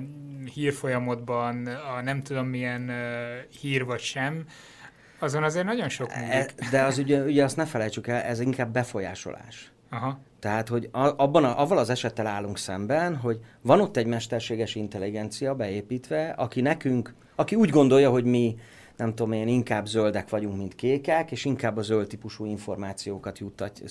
[0.53, 4.45] hírfolyamodban a nem tudom milyen uh, hír vagy sem,
[5.19, 6.69] azon azért nagyon sok e, múlik.
[6.71, 9.71] De az ugye, ugye azt ne felejtsük el, ez inkább befolyásolás.
[9.89, 10.19] Aha.
[10.39, 15.55] Tehát, hogy abban a, avval az esettel állunk szemben, hogy van ott egy mesterséges intelligencia
[15.55, 18.55] beépítve, aki nekünk, aki úgy gondolja, hogy mi
[18.97, 23.81] nem tudom én, inkább zöldek vagyunk, mint kékek, és inkább a zöld típusú információkat juttat,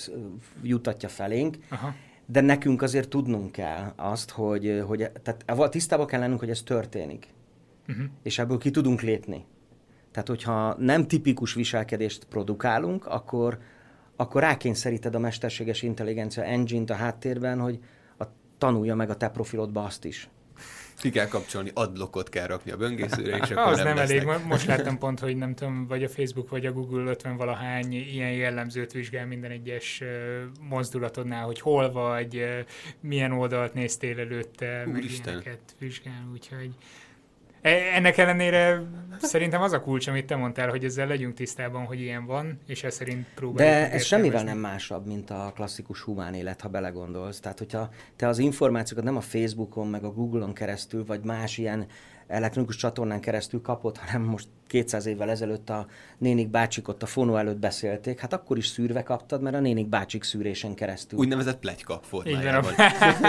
[0.62, 1.56] juttatja felénk.
[1.68, 1.94] Aha.
[2.26, 7.26] De nekünk azért tudnunk kell azt, hogy, hogy tehát tisztában kell lennünk, hogy ez történik.
[7.88, 8.04] Uh-huh.
[8.22, 9.44] És ebből ki tudunk lépni.
[10.10, 13.58] Tehát, hogyha nem tipikus viselkedést produkálunk, akkor,
[14.16, 17.78] akkor rákényszeríted a mesterséges intelligencia engine-t a háttérben, hogy
[18.18, 18.24] a,
[18.58, 20.28] tanulja meg a te profilodba azt is.
[21.00, 24.28] Ki kell kapcsolni, adblockot kell rakni a böngészőre, és akkor Az nem, nem elég.
[24.46, 28.32] Most láttam pont, hogy nem tudom, vagy a Facebook, vagy a Google 50 valahány ilyen
[28.32, 30.02] jellemzőt vizsgál minden egyes
[30.60, 32.44] mozdulatodnál, hogy hol vagy,
[33.00, 35.34] milyen oldalt néztél előtte, Úristen.
[35.34, 36.70] meg ilyeneket vizsgál, úgyhogy
[37.68, 38.82] ennek ellenére
[39.20, 42.84] szerintem az a kulcs, amit te mondtál, hogy ezzel legyünk tisztában, hogy ilyen van, és
[42.84, 43.74] ez szerint próbáljuk.
[43.74, 47.40] De ez semmivel nem másabb, mint a klasszikus humán élet, ha belegondolsz.
[47.40, 51.86] Tehát, hogyha te az információkat nem a Facebookon, meg a Google-on keresztül, vagy más ilyen
[52.26, 55.86] elektronikus csatornán keresztül kapott, hanem most 200 évvel ezelőtt a
[56.18, 59.88] nénik bácsik ott a fonó előtt beszélték, hát akkor is szűrve kaptad, mert a nénik
[59.88, 61.18] bácsik szűrésen keresztül.
[61.18, 62.72] Úgynevezett plegyka formájában.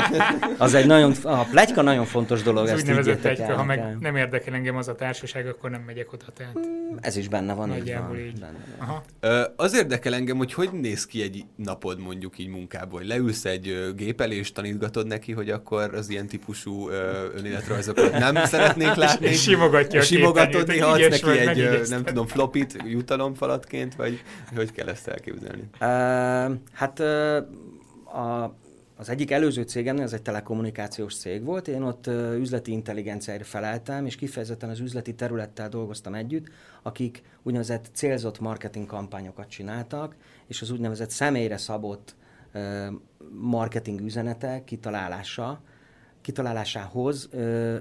[0.57, 2.67] az egy nagyon, a plegyka nagyon fontos dolog.
[2.67, 6.25] Az úgynevezett plegyka, ha meg nem érdekel engem az a társaság, akkor nem megyek oda.
[6.37, 6.53] Tehát...
[6.53, 7.69] Hmm, ez is benne van.
[7.69, 8.25] Nagyjából így.
[8.25, 8.39] így.
[8.39, 8.87] Benne van.
[8.87, 9.53] Aha.
[9.55, 13.01] Az érdekel engem, hogy hogy néz ki egy napod mondjuk így munkából.
[13.01, 16.89] Leülsz egy gép elé, és tanítgatod neki, hogy akkor az ilyen típusú
[17.35, 19.27] önéletrajzokat nem szeretnék látni.
[19.27, 24.23] És simogatja a Simogatod, néha adsz neki egy, nem tudom, flopit jutalomfalatként, vagy
[24.55, 25.69] hogy kell ezt elképzelni?
[25.73, 28.55] Uh, hát uh, a,
[28.95, 34.05] az egyik előző cégem, ez egy telekommunikációs cég volt, én ott uh, üzleti intelligenciára feleltem,
[34.05, 36.47] és kifejezetten az üzleti területtel dolgoztam együtt,
[36.81, 40.15] akik úgynevezett célzott marketing kampányokat csináltak,
[40.47, 42.15] és az úgynevezett személyre szabott
[42.53, 42.87] uh,
[43.31, 45.61] marketing üzenetek kitalálása,
[46.29, 47.29] kitalálásához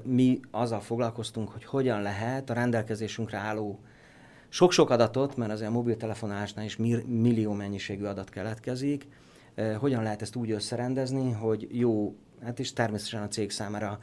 [0.02, 3.80] mi azzal foglalkoztunk, hogy hogyan lehet a rendelkezésünkre álló
[4.48, 9.06] sok-sok adatot, mert azért a mobiltelefonálásnál is millió mennyiségű adat keletkezik,
[9.78, 13.98] hogyan lehet ezt úgy összerendezni, hogy jó, hát is természetesen a cég számára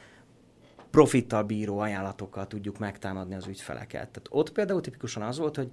[0.89, 4.09] profittal bíró ajánlatokkal tudjuk megtámadni az ügyfeleket.
[4.09, 5.71] Tehát ott például tipikusan az volt, hogy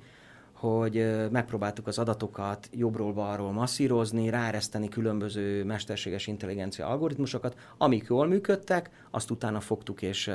[0.62, 9.30] hogy megpróbáltuk az adatokat jobbról-balról masszírozni, ráereszteni különböző mesterséges intelligencia algoritmusokat, amik jól működtek, azt
[9.30, 10.30] utána fogtuk és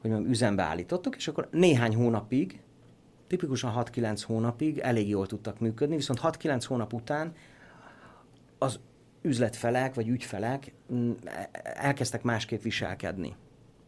[0.00, 2.60] hogy mondjam, üzembe állítottuk, és akkor néhány hónapig,
[3.26, 7.32] tipikusan 6-9 hónapig elég jól tudtak működni, viszont 6-9 hónap után
[8.58, 8.80] az
[9.22, 11.10] üzletfelek vagy ügyfelek mm,
[11.62, 13.36] elkezdtek másképp viselkedni.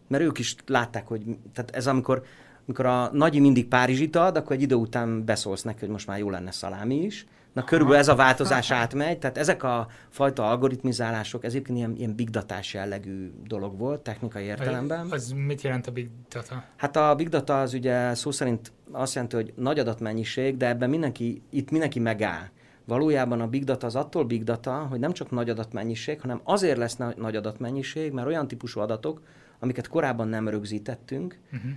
[0.07, 2.23] Mert ők is látták, hogy tehát ez amikor
[2.71, 6.19] amikor a nagyi mindig Párizsit ad, akkor egy idő után beszólsz neki, hogy most már
[6.19, 7.27] jó lenne szalámi is.
[7.53, 12.15] Na körülbelül ez a változás átmegy, tehát ezek a fajta algoritmizálások, ez egyébként ilyen, ilyen
[12.15, 15.07] big data jellegű dolog volt technikai értelemben.
[15.11, 16.65] Az mit jelent a big data?
[16.77, 20.91] Hát a big data az ugye szó szerint azt jelenti, hogy nagy adatmennyiség, de ebben
[20.91, 22.49] mindenki, itt mindenki megáll.
[22.85, 26.77] Valójában a big data az attól big data, hogy nem csak nagy adatmennyiség, hanem azért
[26.77, 29.23] lesz nagy adatmennyiség, mert olyan típusú adatok,
[29.59, 31.71] amiket korábban nem rögzítettünk, uh-huh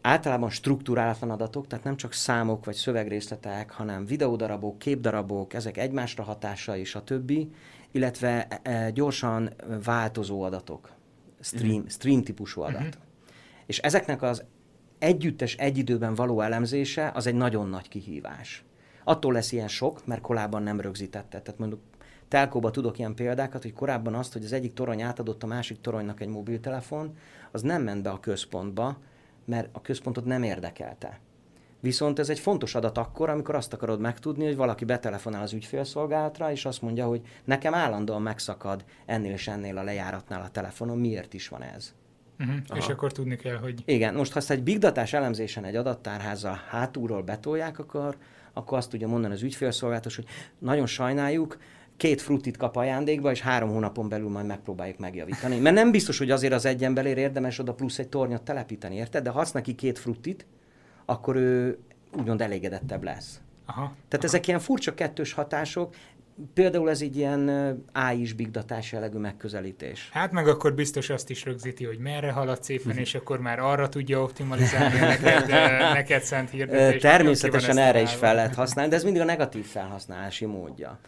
[0.00, 6.76] általában struktúrálatlan adatok, tehát nem csak számok vagy szövegrészletek, hanem videódarabok, képdarabok, ezek egymásra hatása
[6.76, 7.50] és a többi,
[7.90, 9.50] illetve e, gyorsan
[9.84, 10.92] változó adatok,
[11.40, 11.90] stream, uh-huh.
[11.90, 12.80] stream típusú adat.
[12.80, 13.02] Uh-huh.
[13.66, 14.44] És ezeknek az
[14.98, 18.64] együttes, egy időben való elemzése az egy nagyon nagy kihívás.
[19.04, 21.40] Attól lesz ilyen sok, mert korábban nem rögzítette.
[21.40, 21.80] Tehát mondjuk
[22.28, 26.20] telkóba tudok ilyen példákat, hogy korábban azt, hogy az egyik torony átadott a másik toronynak
[26.20, 27.16] egy mobiltelefon,
[27.50, 28.98] az nem ment be a központba,
[29.44, 31.20] mert a központot nem érdekelte.
[31.80, 36.50] Viszont ez egy fontos adat akkor, amikor azt akarod megtudni, hogy valaki betelefonál az ügyfélszolgálatra,
[36.50, 41.34] és azt mondja, hogy nekem állandóan megszakad ennél és ennél a lejáratnál a telefonon, miért
[41.34, 41.94] is van ez.
[42.38, 42.56] Uh-huh.
[42.74, 43.82] És akkor tudni kell, hogy...
[43.84, 48.16] Igen, most ha ezt egy big datás elemzésen egy adattárházzal hátulról betolják, akkor,
[48.52, 50.26] akkor azt tudja mondani az ügyfélszolgálatos, hogy
[50.58, 51.58] nagyon sajnáljuk,
[52.02, 55.58] két frutit kap ajándékba, és három hónapon belül majd megpróbáljuk megjavítani.
[55.58, 59.22] Mert nem biztos, hogy azért az egy emberért érdemes oda plusz egy tornyot telepíteni, érted?
[59.22, 60.46] De ha azt neki két frutit,
[61.04, 61.78] akkor ő
[62.18, 63.40] úgymond elégedettebb lesz.
[63.66, 64.24] Aha, Tehát aha.
[64.24, 65.94] ezek ilyen furcsa kettős hatások,
[66.54, 67.48] Például ez egy ilyen
[67.92, 70.08] AI is big datás jellegű megközelítés.
[70.12, 73.88] Hát meg akkor biztos azt is rögzíti, hogy merre halad szépen, és akkor már arra
[73.88, 75.48] tudja optimalizálni neked,
[76.00, 77.02] neked szent hirdetés.
[77.02, 80.98] Természetesen erre is fel lehet használni, de ez mindig a negatív felhasználási módja.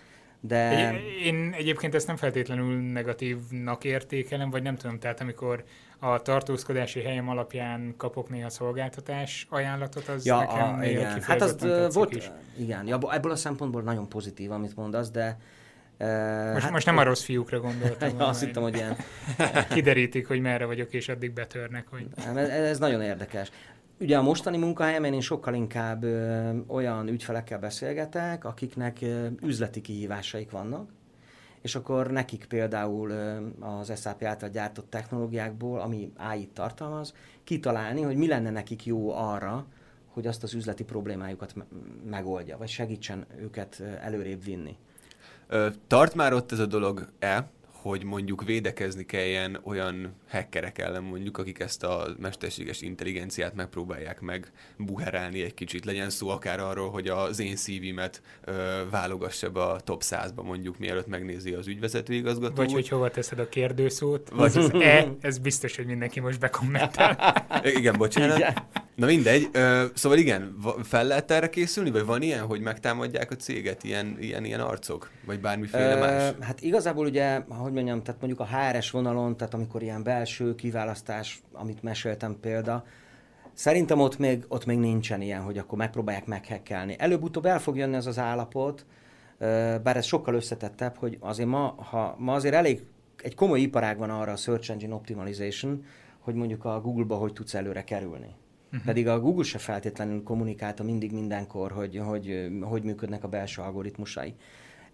[0.47, 0.93] De...
[1.23, 5.65] Én egyébként ezt nem feltétlenül negatívnak értékelem, vagy nem tudom, tehát amikor
[5.99, 11.23] a tartózkodási helyem alapján kapok néha szolgáltatás ajánlatot, az ja, nekem a, igen.
[11.23, 12.31] Hát az volt, is.
[12.59, 15.39] igen, ja, ebből a szempontból nagyon pozitív, amit mondasz, de
[16.53, 18.09] most, hát, most nem a rossz fiúkra gondoltam.
[18.19, 18.97] ja, azt hittem, hogy ilyen...
[19.69, 21.87] Kiderítik, hogy merre vagyok, és addig betörnek.
[21.91, 22.07] Hogy...
[22.37, 23.51] Ez, ez nagyon érdekes.
[24.01, 30.51] Ugye a mostani munkahelyemen én sokkal inkább ö, olyan ügyfelekkel beszélgetek, akiknek ö, üzleti kihívásaik
[30.51, 30.91] vannak,
[31.63, 37.15] és akkor nekik például ö, az SAP által gyártott technológiákból, ami AI-t tartalmaz,
[37.45, 39.67] kitalálni, hogy mi lenne nekik jó arra,
[40.07, 41.67] hogy azt az üzleti problémájukat me-
[42.11, 44.77] megoldja, vagy segítsen őket előrébb vinni.
[45.87, 47.51] Tart már ott ez a dolog el,
[47.85, 54.53] hogy mondjuk védekezni kelljen olyan hackerek ellen mondjuk, akik ezt a mesterséges intelligenciát megpróbálják meg
[54.77, 55.85] buherálni egy kicsit.
[55.85, 60.79] Legyen szó akár arról, hogy az én szívimet ö, válogassa be a top 100-ba mondjuk,
[60.79, 62.55] mielőtt megnézi az ügyvezető igazgató.
[62.55, 64.31] Vagy hogy hova teszed a kérdőszót.
[64.31, 67.47] Vagy az E, ez biztos, hogy mindenki most bekommentál.
[67.79, 68.39] Igen, bocsánat.
[68.39, 68.55] Igen.
[68.95, 73.37] Na mindegy, ö, szóval igen, fel lehet erre készülni, vagy van ilyen, hogy megtámadják a
[73.37, 76.33] céget, ilyen, ilyen, ilyen arcok, vagy bármiféle ö, más?
[76.41, 81.43] Hát igazából ugye, hogy mondjam, tehát mondjuk a HRS vonalon, tehát amikor ilyen belső kiválasztás,
[81.53, 82.85] amit meséltem példa,
[83.53, 86.97] szerintem ott még, ott még nincsen ilyen, hogy akkor megpróbálják meghekkelni.
[86.99, 88.87] Előbb-utóbb el fog jönni ez az állapot,
[89.83, 92.83] bár ez sokkal összetettebb, hogy azért ma, ha, ma azért elég
[93.23, 95.85] egy komoly iparág van arra a Search Engine Optimization,
[96.19, 98.35] hogy mondjuk a Google-ba hogy tudsz előre kerülni.
[98.75, 98.87] Uh-huh.
[98.87, 104.35] Pedig a Google se feltétlenül kommunikálta mindig mindenkor, hogy, hogy hogy működnek a belső algoritmusai.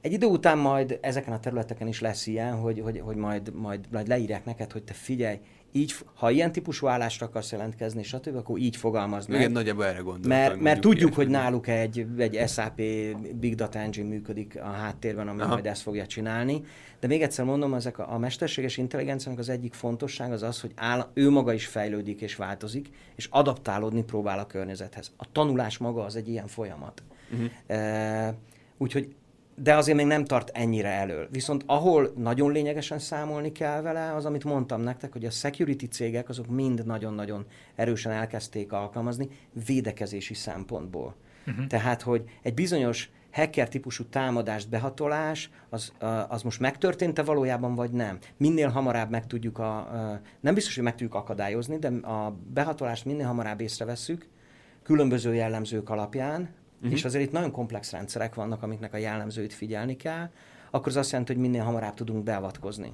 [0.01, 3.87] Egy idő után majd ezeken a területeken is lesz ilyen, hogy, hogy, hogy majd, majd,
[3.91, 5.39] majd leírják neked, hogy te figyelj,
[5.73, 9.41] így, ha ilyen típusú állásra akarsz jelentkezni, stb., akkor így fogalmazd meg.
[9.41, 10.31] Igen, nagyjából erre gondoltam.
[10.31, 12.83] Mert, mert tudjuk, hogy náluk egy, egy SAP
[13.41, 15.53] Big Data Engine működik a háttérben, ami Aha.
[15.53, 16.65] majd ezt fogja csinálni.
[17.01, 20.73] De még egyszer mondom, ezek a, a mesterséges intelligenciának az egyik fontosság az az, hogy
[20.75, 25.13] áll, ő maga is fejlődik és változik, és adaptálódni próbál a környezethez.
[25.17, 27.03] A tanulás maga az egy ilyen folyamat.
[27.33, 27.51] Uh-huh.
[27.67, 28.35] E,
[28.79, 29.15] úgyhogy
[29.63, 31.29] de azért még nem tart ennyire elől.
[31.31, 36.29] Viszont ahol nagyon lényegesen számolni kell vele, az, amit mondtam nektek, hogy a security cégek
[36.29, 39.29] azok mind nagyon-nagyon erősen elkezdték alkalmazni
[39.67, 41.15] védekezési szempontból.
[41.47, 41.67] Uh-huh.
[41.67, 45.93] Tehát, hogy egy bizonyos hacker típusú támadást, behatolás, az,
[46.29, 48.19] az most megtörtént-e valójában, vagy nem?
[48.37, 49.91] Minél hamarabb meg tudjuk a,
[50.41, 54.29] nem biztos, hogy meg tudjuk akadályozni, de a behatolást minél hamarabb észrevesszük,
[54.83, 56.49] különböző jellemzők alapján,
[56.81, 56.93] uh-huh.
[56.93, 60.31] és azért itt nagyon komplex rendszerek vannak, amiknek a jellemzőit figyelni kell,
[60.71, 62.93] akkor az azt jelenti, hogy minél hamarabb tudunk beavatkozni.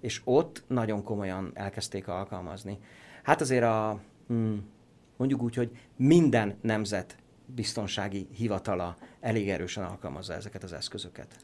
[0.00, 2.78] És ott nagyon komolyan elkezdték alkalmazni.
[3.22, 4.68] Hát azért a, hmm,
[5.16, 11.36] mondjuk úgy, hogy minden nemzet biztonsági hivatala elég erősen alkalmazza ezeket az eszközöket.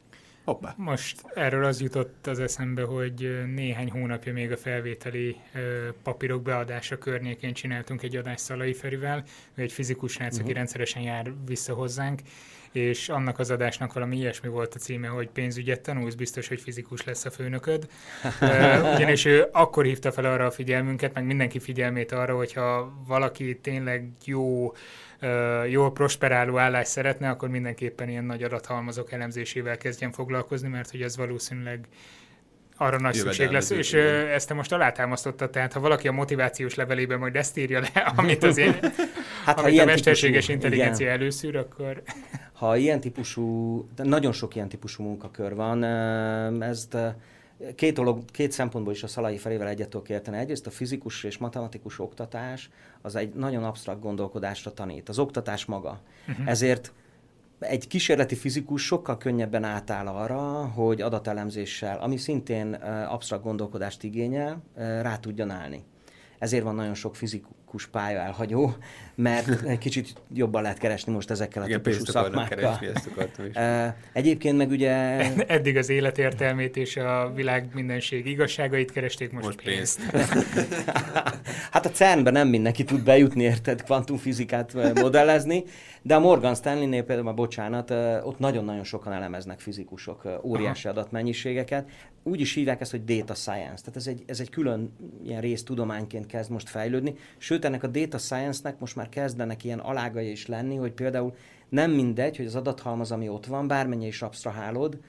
[0.45, 0.73] Hoppá.
[0.77, 5.35] Most erről az jutott az eszembe, hogy néhány hónapja még a felvételi
[6.03, 9.23] papírok beadása környékén csináltunk egy adást Szalai Ferivel,
[9.55, 10.39] ő egy fizikus srác, uh-huh.
[10.39, 10.57] aki mhm.
[10.57, 12.21] rendszeresen jár vissza hozzánk,
[12.71, 17.03] és annak az adásnak valami ilyesmi volt a címe, hogy pénzügyet tanulsz, biztos, hogy fizikus
[17.03, 17.87] lesz a főnököd.
[18.95, 24.09] Ugyanis ő akkor hívta fel arra a figyelmünket, meg mindenki figyelmét arra, hogyha valaki tényleg
[24.25, 24.73] jó
[25.69, 31.17] jól prosperáló állást szeretne, akkor mindenképpen ilyen nagy adathalmazok elemzésével kezdjen foglalkozni, mert hogy ez
[31.17, 31.87] valószínűleg
[32.77, 34.27] arra nagy szükség lesz, és igen.
[34.27, 38.43] ezt te most alátámasztottad, tehát ha valaki a motivációs levelében majd ezt írja le, amit
[38.43, 38.79] az én,
[39.45, 41.19] hát, amit a mesterséges típusú, intelligencia igen.
[41.19, 42.01] előszűr, akkor...
[42.53, 45.83] Ha ilyen típusú, de nagyon sok ilyen típusú munkakör van,
[46.63, 46.97] ezt
[47.75, 50.37] Két, dolog, két szempontból is a Szalai Felével egyet tudok érteni.
[50.37, 52.69] Egyrészt a fizikus és matematikus oktatás
[53.01, 55.09] az egy nagyon absztrakt gondolkodásra tanít.
[55.09, 56.01] Az oktatás maga.
[56.27, 56.49] Uh-huh.
[56.49, 56.93] Ezért
[57.59, 62.73] egy kísérleti fizikus sokkal könnyebben átáll arra, hogy adatelemzéssel, ami szintén
[63.09, 65.83] absztrakt gondolkodást igényel, rá tudjon állni.
[66.39, 67.53] Ezért van nagyon sok fizikus
[67.91, 68.75] pálya elhagyó,
[69.15, 72.57] mert egy kicsit jobban lehet keresni most ezekkel a Igen, típusú szakmákkal.
[72.57, 73.09] Keresni, ezt
[73.47, 73.55] is.
[74.13, 74.93] Egyébként meg ugye...
[75.47, 80.01] Eddig az életértelmét és a világ mindenség igazságait keresték, most, most pénzt.
[81.73, 85.63] hát a CERN-ben nem mindenki tud bejutni, érted, kvantumfizikát modellezni,
[86.01, 87.91] de a Morgan Stanley-nél például, bocsánat,
[88.23, 90.97] ott nagyon-nagyon sokan elemeznek fizikusok óriási Aha.
[90.97, 91.89] adatmennyiségeket.
[92.23, 93.83] Úgy is hívják ezt, hogy data science.
[93.83, 97.15] Tehát ez egy, ez egy külön ilyen rész tudományként kezd most fejlődni.
[97.37, 101.35] Sőt, ennek a data science-nek most már kezdenek ilyen alágai is lenni, hogy például
[101.69, 104.99] nem mindegy, hogy az adathalmaz, ami ott van, bármennyi is absztrahálod,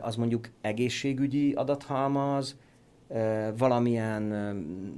[0.00, 2.56] az mondjuk egészségügyi adathalmaz,
[3.56, 4.22] valamilyen,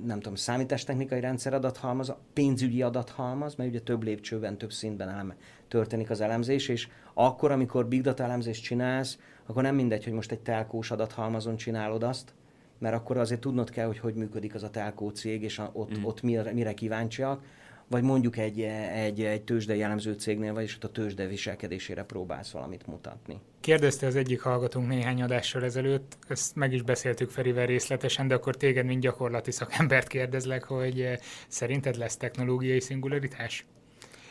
[0.04, 5.36] nem tudom, számítástechnikai rendszer adathalmaz, pénzügyi adathalmaz, mert ugye több lépcsőben, több szintben eleme,
[5.68, 10.32] történik az elemzés, és akkor, amikor big data elemzést csinálsz, akkor nem mindegy, hogy most
[10.32, 12.34] egy telkós adathalmazon csinálod azt,
[12.78, 16.04] mert akkor azért tudnod kell, hogy hogy működik az a telkó cég, és ott, mm.
[16.04, 17.42] ott mire, mire kíváncsiak,
[17.88, 18.60] vagy mondjuk egy,
[18.92, 23.40] egy, egy tőzsdei jellemző cégnél, vagyis ott a tőzsde viselkedésére próbálsz valamit mutatni.
[23.60, 28.56] Kérdezte az egyik hallgatónk néhány adással ezelőtt, ezt meg is beszéltük Ferivel részletesen, de akkor
[28.56, 31.16] téged, mint gyakorlati szakembert kérdezlek, hogy eh,
[31.48, 33.66] szerinted lesz technológiai szingularitás?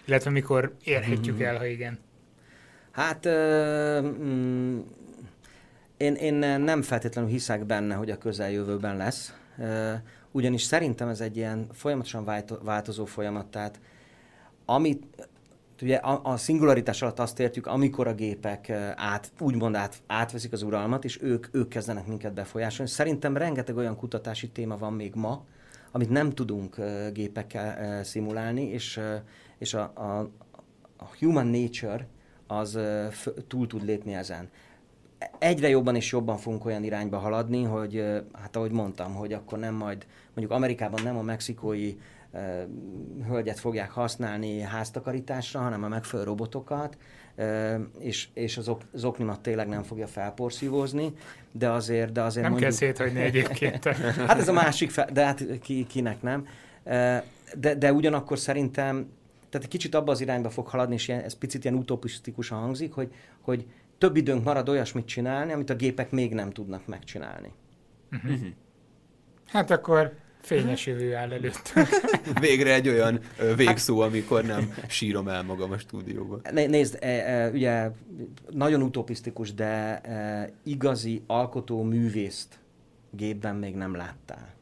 [0.06, 2.00] Illetve mikor érhetjük el, ha igen?
[2.92, 3.28] Hát
[4.02, 4.80] mm,
[5.98, 9.34] én, én nem feltétlenül hiszek benne, hogy a közeljövőben lesz.
[10.32, 13.80] Ugyanis szerintem ez egy ilyen folyamatosan változó folyamat, tehát
[14.66, 15.04] amit,
[15.82, 20.62] ugye a, a szingularitás alatt azt értjük, amikor a gépek át, úgymond át, átveszik az
[20.62, 22.92] uralmat, és ők, ők kezdenek minket befolyásolni.
[22.92, 25.46] Szerintem rengeteg olyan kutatási téma van még ma,
[25.92, 26.76] amit nem tudunk
[27.14, 29.00] gépekkel szimulálni, és,
[29.58, 30.20] és a, a,
[30.98, 32.08] a human nature
[32.48, 32.80] az
[33.48, 34.50] túl tud lépni ezen
[35.38, 38.04] egyre jobban és jobban fogunk olyan irányba haladni, hogy
[38.34, 41.96] hát ahogy mondtam, hogy akkor nem majd, mondjuk Amerikában nem a mexikói
[43.28, 46.98] hölgyet fogják használni háztakarításra, hanem a megfelelő robotokat,
[48.00, 51.14] és, és az, ok, az oknimat tényleg nem fogja felporszívózni,
[51.52, 52.72] de azért, de azért Nem mondjuk...
[52.72, 53.84] kell széthagyni egyébként.
[54.28, 55.10] hát ez a másik, fe...
[55.14, 56.48] de hát ki, kinek nem.
[57.60, 59.10] De, de ugyanakkor szerintem,
[59.50, 62.94] tehát egy kicsit abba az irányba fog haladni, és ilyen, ez picit ilyen utopisztikusan hangzik,
[62.94, 63.66] hogy, hogy
[63.98, 67.52] több időnk marad olyasmit csinálni, amit a gépek még nem tudnak megcsinálni.
[68.12, 68.32] Uh-huh.
[68.32, 68.48] Uh-huh.
[69.46, 71.74] Hát akkor fényes jövő áll előtt.
[72.40, 73.20] Végre egy olyan
[73.56, 76.42] végszó, amikor nem sírom el magam a stúdióban.
[76.52, 77.90] Nézd, e, e, ugye
[78.50, 82.60] nagyon utopisztikus, de e, igazi alkotó művészt
[83.12, 84.54] gépben még nem láttál.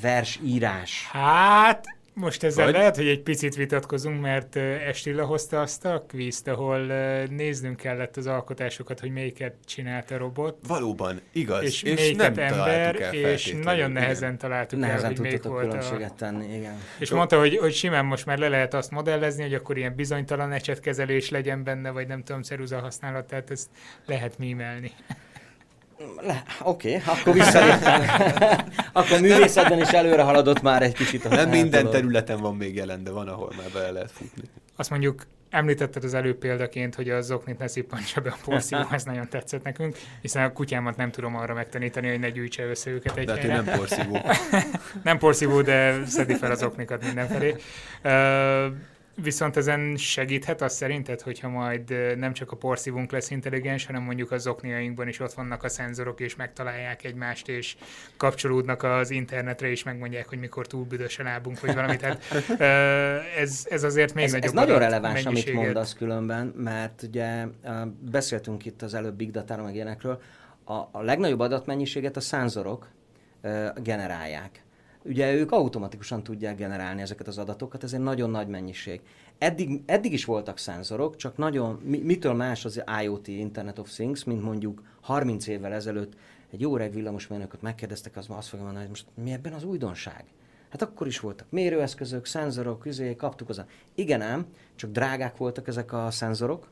[0.00, 1.08] Versírás.
[1.10, 2.74] Hát, most ezzel Vagy?
[2.74, 6.78] lehet, hogy egy picit vitatkozunk, mert Estilla hozta azt a kvízt, ahol
[7.26, 10.58] néznünk kellett az alkotásokat, hogy melyiket csinált a robot.
[10.66, 11.62] Valóban, igaz.
[11.62, 14.38] És, és nem ember, el és nagyon nehezen igen.
[14.38, 16.10] találtuk nehezen el, hogy melyik volt a...
[16.16, 16.78] tenni, igen.
[16.98, 17.16] És Jó.
[17.16, 21.30] mondta, hogy, hogy simán most már le lehet azt modellezni, hogy akkor ilyen bizonytalan ecsetkezelés
[21.30, 23.68] legyen benne, vagy nem tudom, ceruza használat, tehát ezt
[24.06, 24.92] lehet mímelni.
[26.62, 28.02] Oké, okay, akkor visszaléptem.
[28.92, 31.24] akkor művészetben is előre haladott már egy kicsit.
[31.24, 31.96] A Nem minden dolog.
[31.96, 34.42] területen van még jelen, de van, ahol már bele lehet futni.
[34.76, 39.04] Azt mondjuk említetted az előbb példaként, hogy az zoknit ne szippantsa be a porszívó, ez
[39.04, 43.16] nagyon tetszett nekünk, hiszen a kutyámat nem tudom arra megtanítani, hogy ne gyűjtse össze őket
[43.16, 44.18] egy De hát nem porszívó.
[45.04, 47.54] nem porszívó, de szedi fel az oknikat mindenfelé.
[48.04, 48.74] Uh,
[49.22, 54.30] Viszont ezen segíthet az szerinted, hogyha majd nem csak a porszívunk lesz intelligens, hanem mondjuk
[54.30, 57.76] az okniainkban is ott vannak a szenzorok, és megtalálják egymást, és
[58.16, 62.00] kapcsolódnak az internetre, és megmondják, hogy mikor túl büdös a lábunk, vagy valamit.
[62.00, 62.24] Tehát
[63.38, 67.44] ez, ez azért még ez, nagyobb Ez nagyon releváns, amit mondasz különben, mert ugye
[68.00, 70.20] beszéltünk itt az előbb big data meg ilyenekről,
[70.64, 72.88] a, a legnagyobb adatmennyiséget a szenzorok
[73.82, 74.64] generálják
[75.08, 79.00] ugye ők automatikusan tudják generálni ezeket az adatokat, ez egy nagyon nagy mennyiség.
[79.38, 84.24] Eddig, eddig is voltak szenzorok, csak nagyon, mi, mitől más az IoT, Internet of Things,
[84.24, 86.14] mint mondjuk 30 évvel ezelőtt
[86.50, 90.24] egy jó reg villamosmérnököt megkérdeztek, az azt fogja mondani, hogy most mi ebben az újdonság?
[90.68, 93.62] Hát akkor is voltak mérőeszközök, szenzorok, üzé, kaptuk az.
[93.94, 96.68] Igen ám, csak drágák voltak ezek a szenzorok,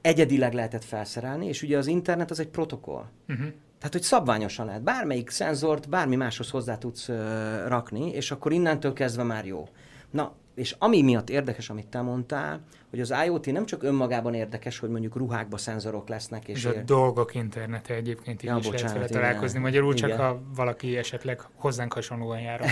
[0.00, 3.04] egyedileg lehetett felszerelni, és ugye az internet az egy protokoll.
[3.28, 3.46] Uh-huh.
[3.78, 4.82] Tehát, hogy szabványosan lehet.
[4.82, 7.16] Bármelyik szenzort, bármi máshoz hozzá tudsz uh,
[7.66, 9.68] rakni, és akkor innentől kezdve már jó.
[10.10, 12.60] Na, és ami miatt érdekes, amit te mondtál,
[12.90, 16.48] hogy az IoT nem csak önmagában érdekes, hogy mondjuk ruhákba szenzorok lesznek.
[16.48, 16.84] És a ér...
[16.84, 19.58] dolgok internete egyébként így ja, is bocsánat, lehet vele találkozni.
[19.58, 20.08] Magyarul igen.
[20.08, 22.64] csak ha valaki esetleg hozzánk hasonlóan jár.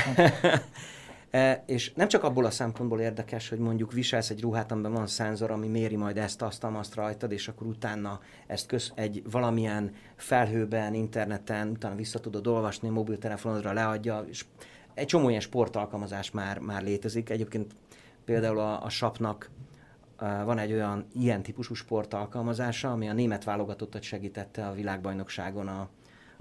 [1.36, 5.06] E, és nem csak abból a szempontból érdekes, hogy mondjuk viselsz egy ruhát, amiben van
[5.06, 9.94] szenzor, ami méri majd ezt, azt, azt rajtad, és akkor utána ezt köz, egy valamilyen
[10.16, 14.44] felhőben, interneten, utána vissza tudod olvasni, mobiltelefonodra leadja, és
[14.94, 17.30] egy csomó ilyen sportalkalmazás már, már létezik.
[17.30, 17.74] Egyébként
[18.24, 19.50] például a, a sapnak
[20.44, 25.88] van egy olyan ilyen típusú sportalkalmazása, ami a német válogatottat segítette a világbajnokságon a,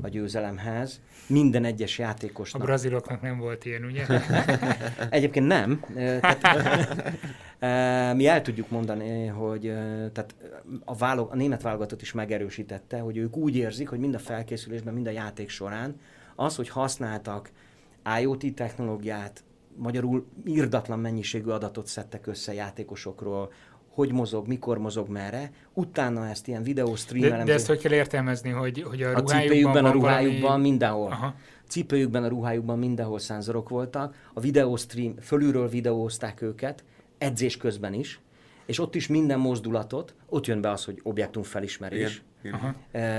[0.01, 1.01] a győzelemhez.
[1.27, 2.61] Minden egyes játékosnak.
[2.61, 4.05] A braziloknak nem volt ilyen, ugye?
[5.09, 5.79] Egyébként nem.
[5.95, 7.13] Tehát,
[8.17, 9.61] mi el tudjuk mondani, hogy
[10.13, 10.35] tehát
[10.85, 14.93] a, válog, a német válogatott is megerősítette, hogy ők úgy érzik, hogy mind a felkészülésben,
[14.93, 15.99] mind a játék során
[16.35, 17.51] az, hogy használtak
[18.19, 19.43] IoT technológiát,
[19.77, 23.51] magyarul irdatlan mennyiségű adatot szedtek össze játékosokról,
[23.95, 25.51] hogy mozog, mikor mozog, merre.
[25.73, 27.37] Utána ezt ilyen videó streamelem.
[27.37, 30.69] De, de ezt hogy kell értelmezni, hogy, hogy a, a cipőjükben, a ruhájukban, valami...
[30.69, 31.11] mindenhol.
[31.11, 31.35] Aha.
[31.67, 34.15] Cipőjükben, a ruhájukban mindenhol szenzorok voltak.
[34.33, 36.83] A videó stream, fölülről videózták őket,
[37.17, 38.19] edzés közben is,
[38.65, 42.23] és ott is minden mozdulatot, ott jön be az, hogy objektum felismerés.
[42.43, 42.53] Igen.
[42.53, 42.73] Aha.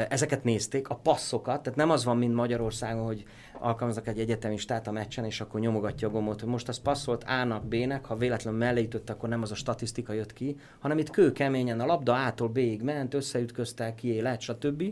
[0.09, 3.25] Ezeket nézték, a passzokat, tehát nem az van, mint Magyarországon, hogy
[3.61, 7.67] alkalmaznak egy egyetemistát a meccsen, és akkor nyomogatja a gombot, hogy most az passzolt A-nak,
[7.67, 11.81] B-nek, ha véletlenül mellé ütött, akkor nem az a statisztika jött ki, hanem itt kőkeményen
[11.81, 14.83] a labda A-tól B-ig ment, összeütköztek, ki lett, stb.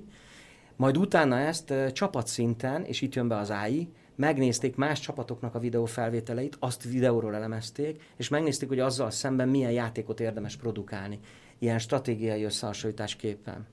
[0.76, 6.56] Majd utána ezt csapatszinten, és itt jön be az AI, megnézték más csapatoknak a videófelvételeit,
[6.60, 11.18] azt videóról elemezték, és megnézték, hogy azzal szemben milyen játékot érdemes produkálni.
[11.58, 13.66] Ilyen stratégiai összehasonlításképpen.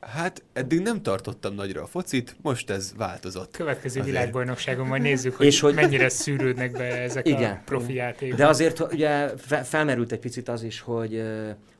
[0.00, 3.56] Hát eddig nem tartottam nagyra a focit, most ez változott.
[3.56, 4.16] Következő azért.
[4.16, 8.38] világbajnokságon majd nézzük, hogy, és hogy mennyire szűrődnek be ezek igen, a profi játékok.
[8.38, 9.28] De azért ugye
[9.62, 11.22] felmerült egy picit az is, hogy,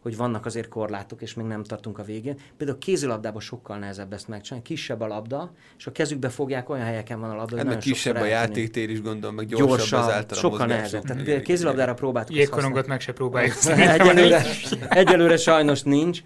[0.02, 2.36] hogy vannak azért korlátok, és még nem tartunk a végén.
[2.56, 4.66] Például a kézilabdában sokkal nehezebb ezt megcsinálni.
[4.66, 8.16] Kisebb a labda, és a kezükbe fogják, olyan helyeken van a labda, hát meg kisebb
[8.16, 11.02] a játéktér is gondolom, meg gyorsabb, gyorsabb az által sokkal nehezebb.
[11.02, 12.36] Tehát kézilabdára próbáltuk.
[12.36, 13.54] Jégkorongot meg se próbáljuk.
[13.66, 14.44] egyelőre,
[14.88, 16.22] egyelőre sajnos nincs.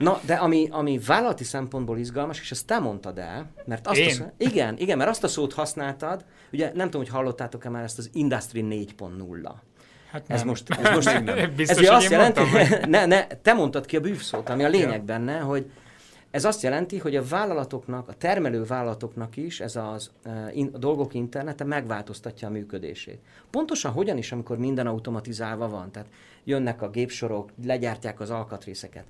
[0.00, 4.20] Na, de ami, ami vállalati szempontból izgalmas, és ezt te mondtad el, mert azt Én?
[4.20, 7.98] A, igen, igen, mert azt a szót használtad, ugye nem tudom, hogy hallottátok-e már ezt
[7.98, 8.64] az Industry
[8.98, 9.50] 4.0.
[10.10, 10.36] Hát nem.
[10.36, 11.54] Ez most, ez most.
[11.54, 12.40] Biztos, ez azt jelenti,
[12.86, 15.02] ne, ne, te mondtad ki a bűvszót, ami a lényeg ja.
[15.02, 15.70] benne, hogy
[16.30, 20.10] ez azt jelenti, hogy a vállalatoknak, a termelő vállalatoknak is ez az,
[20.72, 23.18] a dolgok internete megváltoztatja a működését.
[23.50, 26.08] Pontosan hogyan is, amikor minden automatizálva van, tehát
[26.44, 29.04] jönnek a gépsorok, legyártják az alkatrészeket.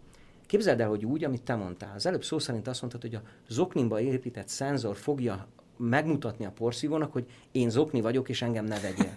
[0.50, 1.94] Képzeld el, hogy úgy, amit te mondtál.
[1.94, 5.46] Az előbb szó szerint azt mondtad, hogy a zoknimba épített szenzor fogja
[5.76, 9.14] megmutatni a porszívónak, hogy én zokni vagyok, és engem ne vegyél.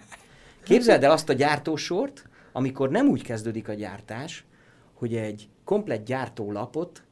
[0.64, 4.44] Képzeld el azt a gyártósort, amikor nem úgy kezdődik a gyártás,
[4.92, 7.02] hogy egy komplett gyártólapot,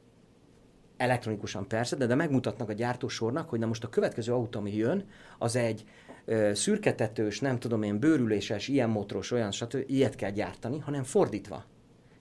[0.97, 5.05] elektronikusan persze, de, de megmutatnak a gyártósornak, hogy na most a következő autó, ami jön,
[5.37, 5.83] az egy
[6.25, 9.83] ö, szürketetős, nem tudom én, bőrüléses, ilyen motoros, olyan, stb.
[9.87, 11.65] ilyet kell gyártani, hanem fordítva.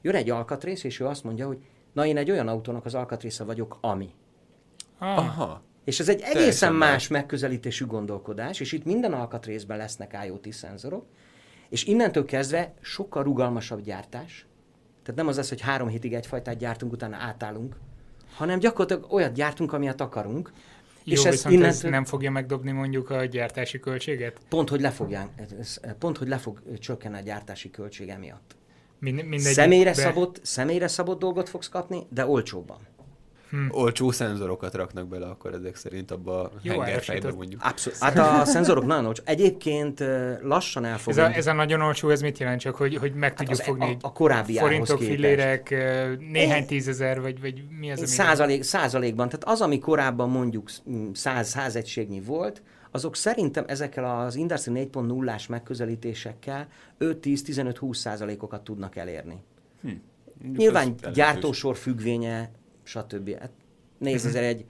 [0.00, 1.59] Jön egy alkatrész, és ő azt mondja, hogy
[1.93, 4.14] Na én egy olyan autónak az alkatrésze vagyok, ami.
[4.99, 5.18] Ah.
[5.18, 5.62] Aha.
[5.84, 11.07] És ez egy egészen más megközelítésű gondolkodás, és itt minden alkatrészben lesznek IoT szenzorok,
[11.68, 14.47] és innentől kezdve sokkal rugalmasabb gyártás.
[15.03, 17.76] Tehát nem az lesz, hogy három hétig egyfajtát gyártunk, utána átállunk,
[18.34, 20.53] hanem gyakorlatilag olyat gyártunk, amilyet akarunk.
[21.05, 21.66] Jó, és ez innentől...
[21.68, 24.40] ez nem fogja megdobni mondjuk a gyártási költséget?
[24.49, 25.28] Pont, hogy le, fogják,
[25.99, 28.57] pont, hogy le fog csökkenni a gyártási költsége miatt.
[29.03, 29.96] Mind, személyre, be...
[29.96, 32.78] szabott, személyre szabott dolgot fogsz kapni, de olcsóbban.
[33.50, 33.66] Hm.
[33.70, 37.61] Olcsó szenzorokat raknak bele akkor ezek szerint abba a hengerfejbe mondjuk.
[37.64, 37.98] Abszolút.
[37.98, 39.22] Hát a szenzorok nagyon olcsó.
[39.26, 40.05] Egyébként
[40.42, 43.28] lassan el ez a, ez a nagyon olcsó, ez mit jelent csak, hogy, hogy meg
[43.28, 45.70] hát tudjuk fogni a, a korábbi forintok, fillérek,
[46.30, 48.07] néhány tízezer, vagy, vagy mi az, ami...
[48.07, 49.28] Százalék, százalékban.
[49.28, 50.70] Tehát az, ami korábban mondjuk
[51.12, 52.62] száz, száz egységnyi volt,
[52.95, 56.68] azok szerintem ezekkel az Industry 4.0-ás megközelítésekkel
[57.01, 59.43] 5-10-15-20 százalékokat tudnak elérni.
[59.80, 59.90] Hm.
[60.57, 62.51] Nyilván gyártósor függvénye,
[62.82, 63.38] stb.
[63.38, 63.51] Hát
[63.99, 64.64] nézd, ezért egy,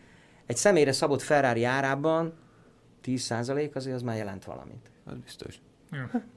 [0.47, 2.33] egy személyre szabott Ferrari árában
[3.01, 4.91] 10 százalék azért az már jelent valamit.
[5.05, 5.61] Az biztos.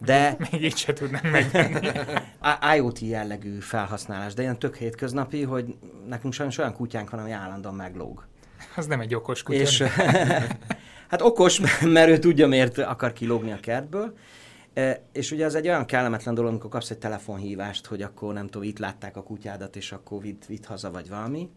[0.05, 0.35] De...
[0.51, 1.87] Még így se tudnánk megvenni.
[2.75, 5.75] IoT jellegű felhasználás, de ilyen tök hétköznapi, hogy
[6.07, 8.27] nekünk sajnos olyan kutyánk van, ami állandóan meglóg.
[8.75, 9.59] Az nem egy okos kutya.
[9.59, 9.83] És,
[11.07, 11.61] Hát okos,
[11.95, 14.17] mert ő tudja, miért akar kilógni a kertből.
[14.73, 18.47] E, és ugye az egy olyan kellemetlen dolog, amikor kapsz egy telefonhívást, hogy akkor nem
[18.47, 21.49] tudom, itt látták a kutyádat, és akkor vidd, vidd haza, vagy valami.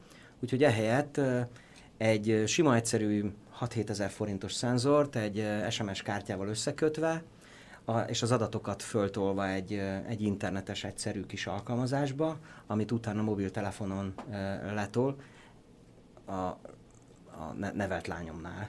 [0.43, 1.49] Úgyhogy ehelyett e,
[1.97, 3.25] egy sima, egyszerű
[3.61, 7.23] 6-7 ezer forintos szenzort egy SMS kártyával összekötve,
[7.85, 14.73] a, és az adatokat föltolva egy, egy internetes egyszerű kis alkalmazásba, amit utána mobiltelefonon e,
[14.75, 15.17] letol
[16.25, 16.59] a, a
[17.75, 18.69] nevelt lányomnál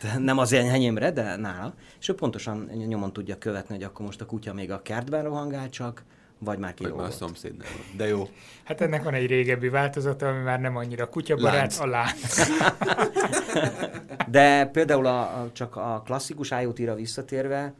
[0.00, 1.74] Tehát nem az én enyémre, de nála.
[2.00, 5.68] És ő pontosan nyomon tudja követni, hogy akkor most a kutya még a kertben rohangál
[5.70, 6.04] csak,
[6.38, 7.12] vagy már Vagy már a kilógott.
[7.16, 7.96] szomszédnál van.
[7.96, 8.28] De jó.
[8.64, 11.78] Hát ennek van egy régebbi változata, ami már nem annyira kutyabarát, Lánc.
[11.80, 12.36] a lánc.
[14.28, 17.74] De például a, a, csak a klasszikus IoT-ra visszatérve,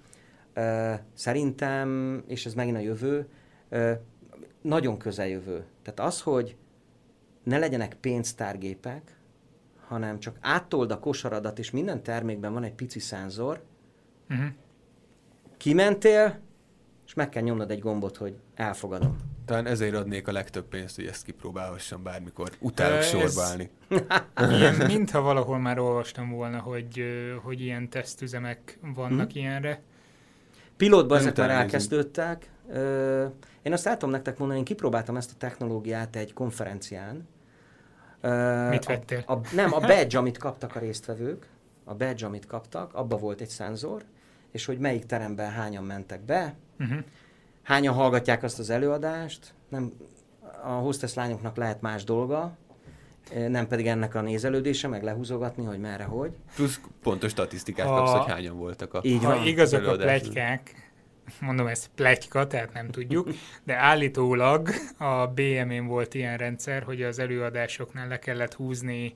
[0.55, 3.29] ö, szerintem, és ez megint a jövő,
[3.69, 3.93] ö,
[4.63, 5.65] nagyon közeljövő.
[5.83, 6.57] Tehát az, hogy
[7.45, 9.17] ne legyenek pénztárgépek,
[9.93, 13.63] hanem csak áttold a kosaradat, és minden termékben van egy pici szenzor,
[14.31, 14.47] Uh-huh.
[15.57, 16.39] kimentél,
[17.07, 19.17] és meg kell nyomnod egy gombot, hogy elfogadom.
[19.45, 22.51] Talán ezért adnék a legtöbb pénzt, hogy ezt kipróbálhassam bármikor.
[22.61, 23.71] Utálok ez- sorba állni.
[24.59, 27.03] Ilyen, mintha valahol már olvastam volna, hogy,
[27.43, 29.39] hogy ilyen tesztüzemek vannak Mhm.
[29.39, 29.81] ilyenre.
[30.77, 32.51] Pilotban Nem ezek már elkezdődtek.
[33.63, 37.29] Én azt tudom nektek mondani, én kipróbáltam ezt a technológiát egy konferencián.
[38.69, 39.23] Mit a- vettél?
[39.27, 41.47] A, nem, a badge, amit kaptak a résztvevők,
[41.85, 44.03] a badge, amit kaptak, abba volt egy szenzor,
[44.51, 46.99] és hogy melyik teremben hányan mentek be, Uh-huh.
[47.63, 49.93] hányan hallgatják azt az előadást, nem,
[50.65, 52.57] a hostess lányoknak lehet más dolga,
[53.49, 56.33] nem pedig ennek a nézelődése, meg lehúzogatni, hogy merre, hogy.
[56.55, 59.01] Plusz pontos statisztikát A- kapsz, hogy hányan voltak a...
[59.03, 59.47] Így Ha van.
[59.47, 60.21] igazak a előadás.
[60.21, 60.82] plegykák,
[61.41, 63.29] mondom ez pletyka, tehát nem tudjuk,
[63.65, 64.69] de állítólag
[64.99, 69.15] a BM-én volt ilyen rendszer, hogy az előadásoknál le kellett húzni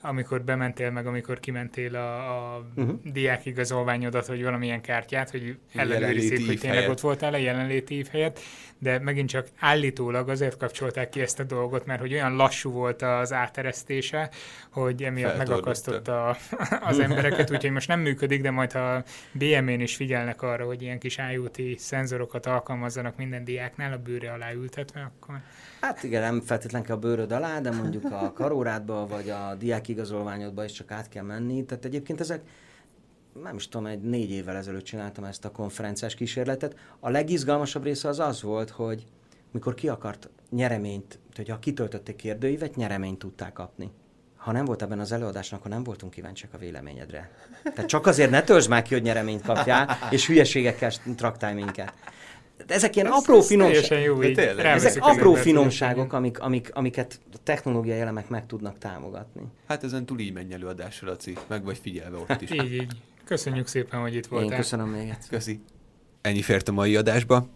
[0.00, 2.98] amikor bementél, meg amikor kimentél a, a uh-huh.
[3.04, 6.90] diákigazolványodat, vagy valamilyen kártyát, hogy ellenőrizzék, hogy tényleg helyett.
[6.90, 8.40] ott voltál a jelenléti ív helyett,
[8.78, 13.02] de megint csak állítólag azért kapcsolták ki ezt a dolgot, mert hogy olyan lassú volt
[13.02, 14.30] az áteresztése,
[14.70, 16.36] hogy emiatt megakasztotta
[16.80, 20.98] az embereket, úgyhogy most nem működik, de majd ha BM-én is figyelnek arra, hogy ilyen
[20.98, 25.40] kis IoT szenzorokat alkalmazzanak minden diáknál a bőre alá ültetve, akkor
[25.80, 30.64] Hát igen, nem feltétlenül kell a bőröd alá, de mondjuk a karórádba, vagy a diákigazolványodba
[30.64, 31.64] is csak át kell menni.
[31.64, 32.40] Tehát egyébként ezek,
[33.42, 36.76] nem is tudom, egy négy évvel ezelőtt csináltam ezt a konferenciás kísérletet.
[37.00, 39.06] A legizgalmasabb része az az volt, hogy
[39.50, 43.90] mikor ki akart nyereményt, hogy ha kitöltötték kérdőívet, nyereményt tudták kapni.
[44.36, 47.30] Ha nem volt ebben az előadásnak, akkor nem voltunk kíváncsiak a véleményedre.
[47.62, 51.92] Tehát csak azért ne töltsd már ki, hogy nyereményt kapjál, és hülyeségekkel traktálj minket.
[52.66, 54.04] De ezek ilyen apró ez finomságok.
[54.04, 54.64] jó, így tényleg.
[54.66, 59.42] Ezek apró finomságok, amik, amik, amiket a technológiai elemek meg tudnak támogatni.
[59.66, 61.36] Hát ezen túl így menj előadásra, Laci.
[61.46, 62.50] Meg vagy figyelve ott is.
[62.62, 62.92] Így, így.
[63.24, 64.56] Köszönjük szépen, hogy itt Én voltál.
[64.56, 65.28] köszönöm még egyszer.
[65.30, 65.60] Köszi.
[66.20, 67.46] Ennyi fért a mai adásba.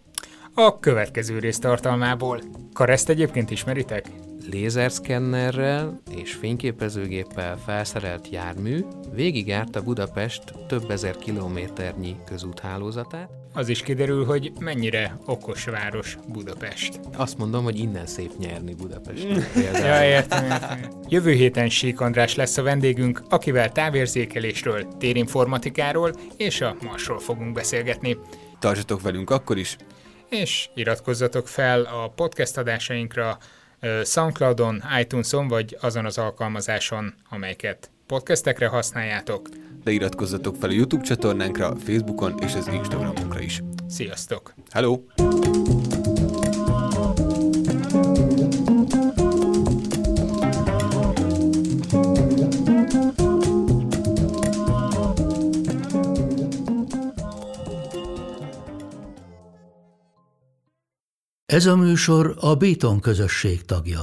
[0.55, 2.41] A következő rész tartalmából.
[2.73, 4.07] Kareszt egyébként ismeritek?
[4.51, 8.85] Lézerszkennerrel és fényképezőgéppel felszerelt jármű
[9.15, 13.31] végigjárta Budapest több ezer kilométernyi közúthálózatát.
[13.55, 17.01] Az is kiderül, hogy mennyire okos város Budapest.
[17.17, 19.27] Azt mondom, hogy innen szép nyerni Budapest.
[19.55, 20.81] Ja, értem, értem.
[21.09, 28.19] Jövő héten Sík András lesz a vendégünk, akivel távérzékelésről, térinformatikáról és a Marsról fogunk beszélgetni.
[28.59, 29.77] Tartsatok velünk akkor is.
[30.29, 33.39] És iratkozzatok fel a podcast adásainkra
[34.05, 39.49] Soundcloudon, iTunes-on vagy azon az alkalmazáson, amelyeket podcastekre használjátok.
[39.85, 43.63] De iratkozzatok fel a YouTube csatornánkra, Facebookon és az Instagramunkra is.
[43.89, 44.55] Sziasztok!
[44.71, 45.01] Hello!
[61.47, 64.03] Ez a műsor a Béton közösség tagja.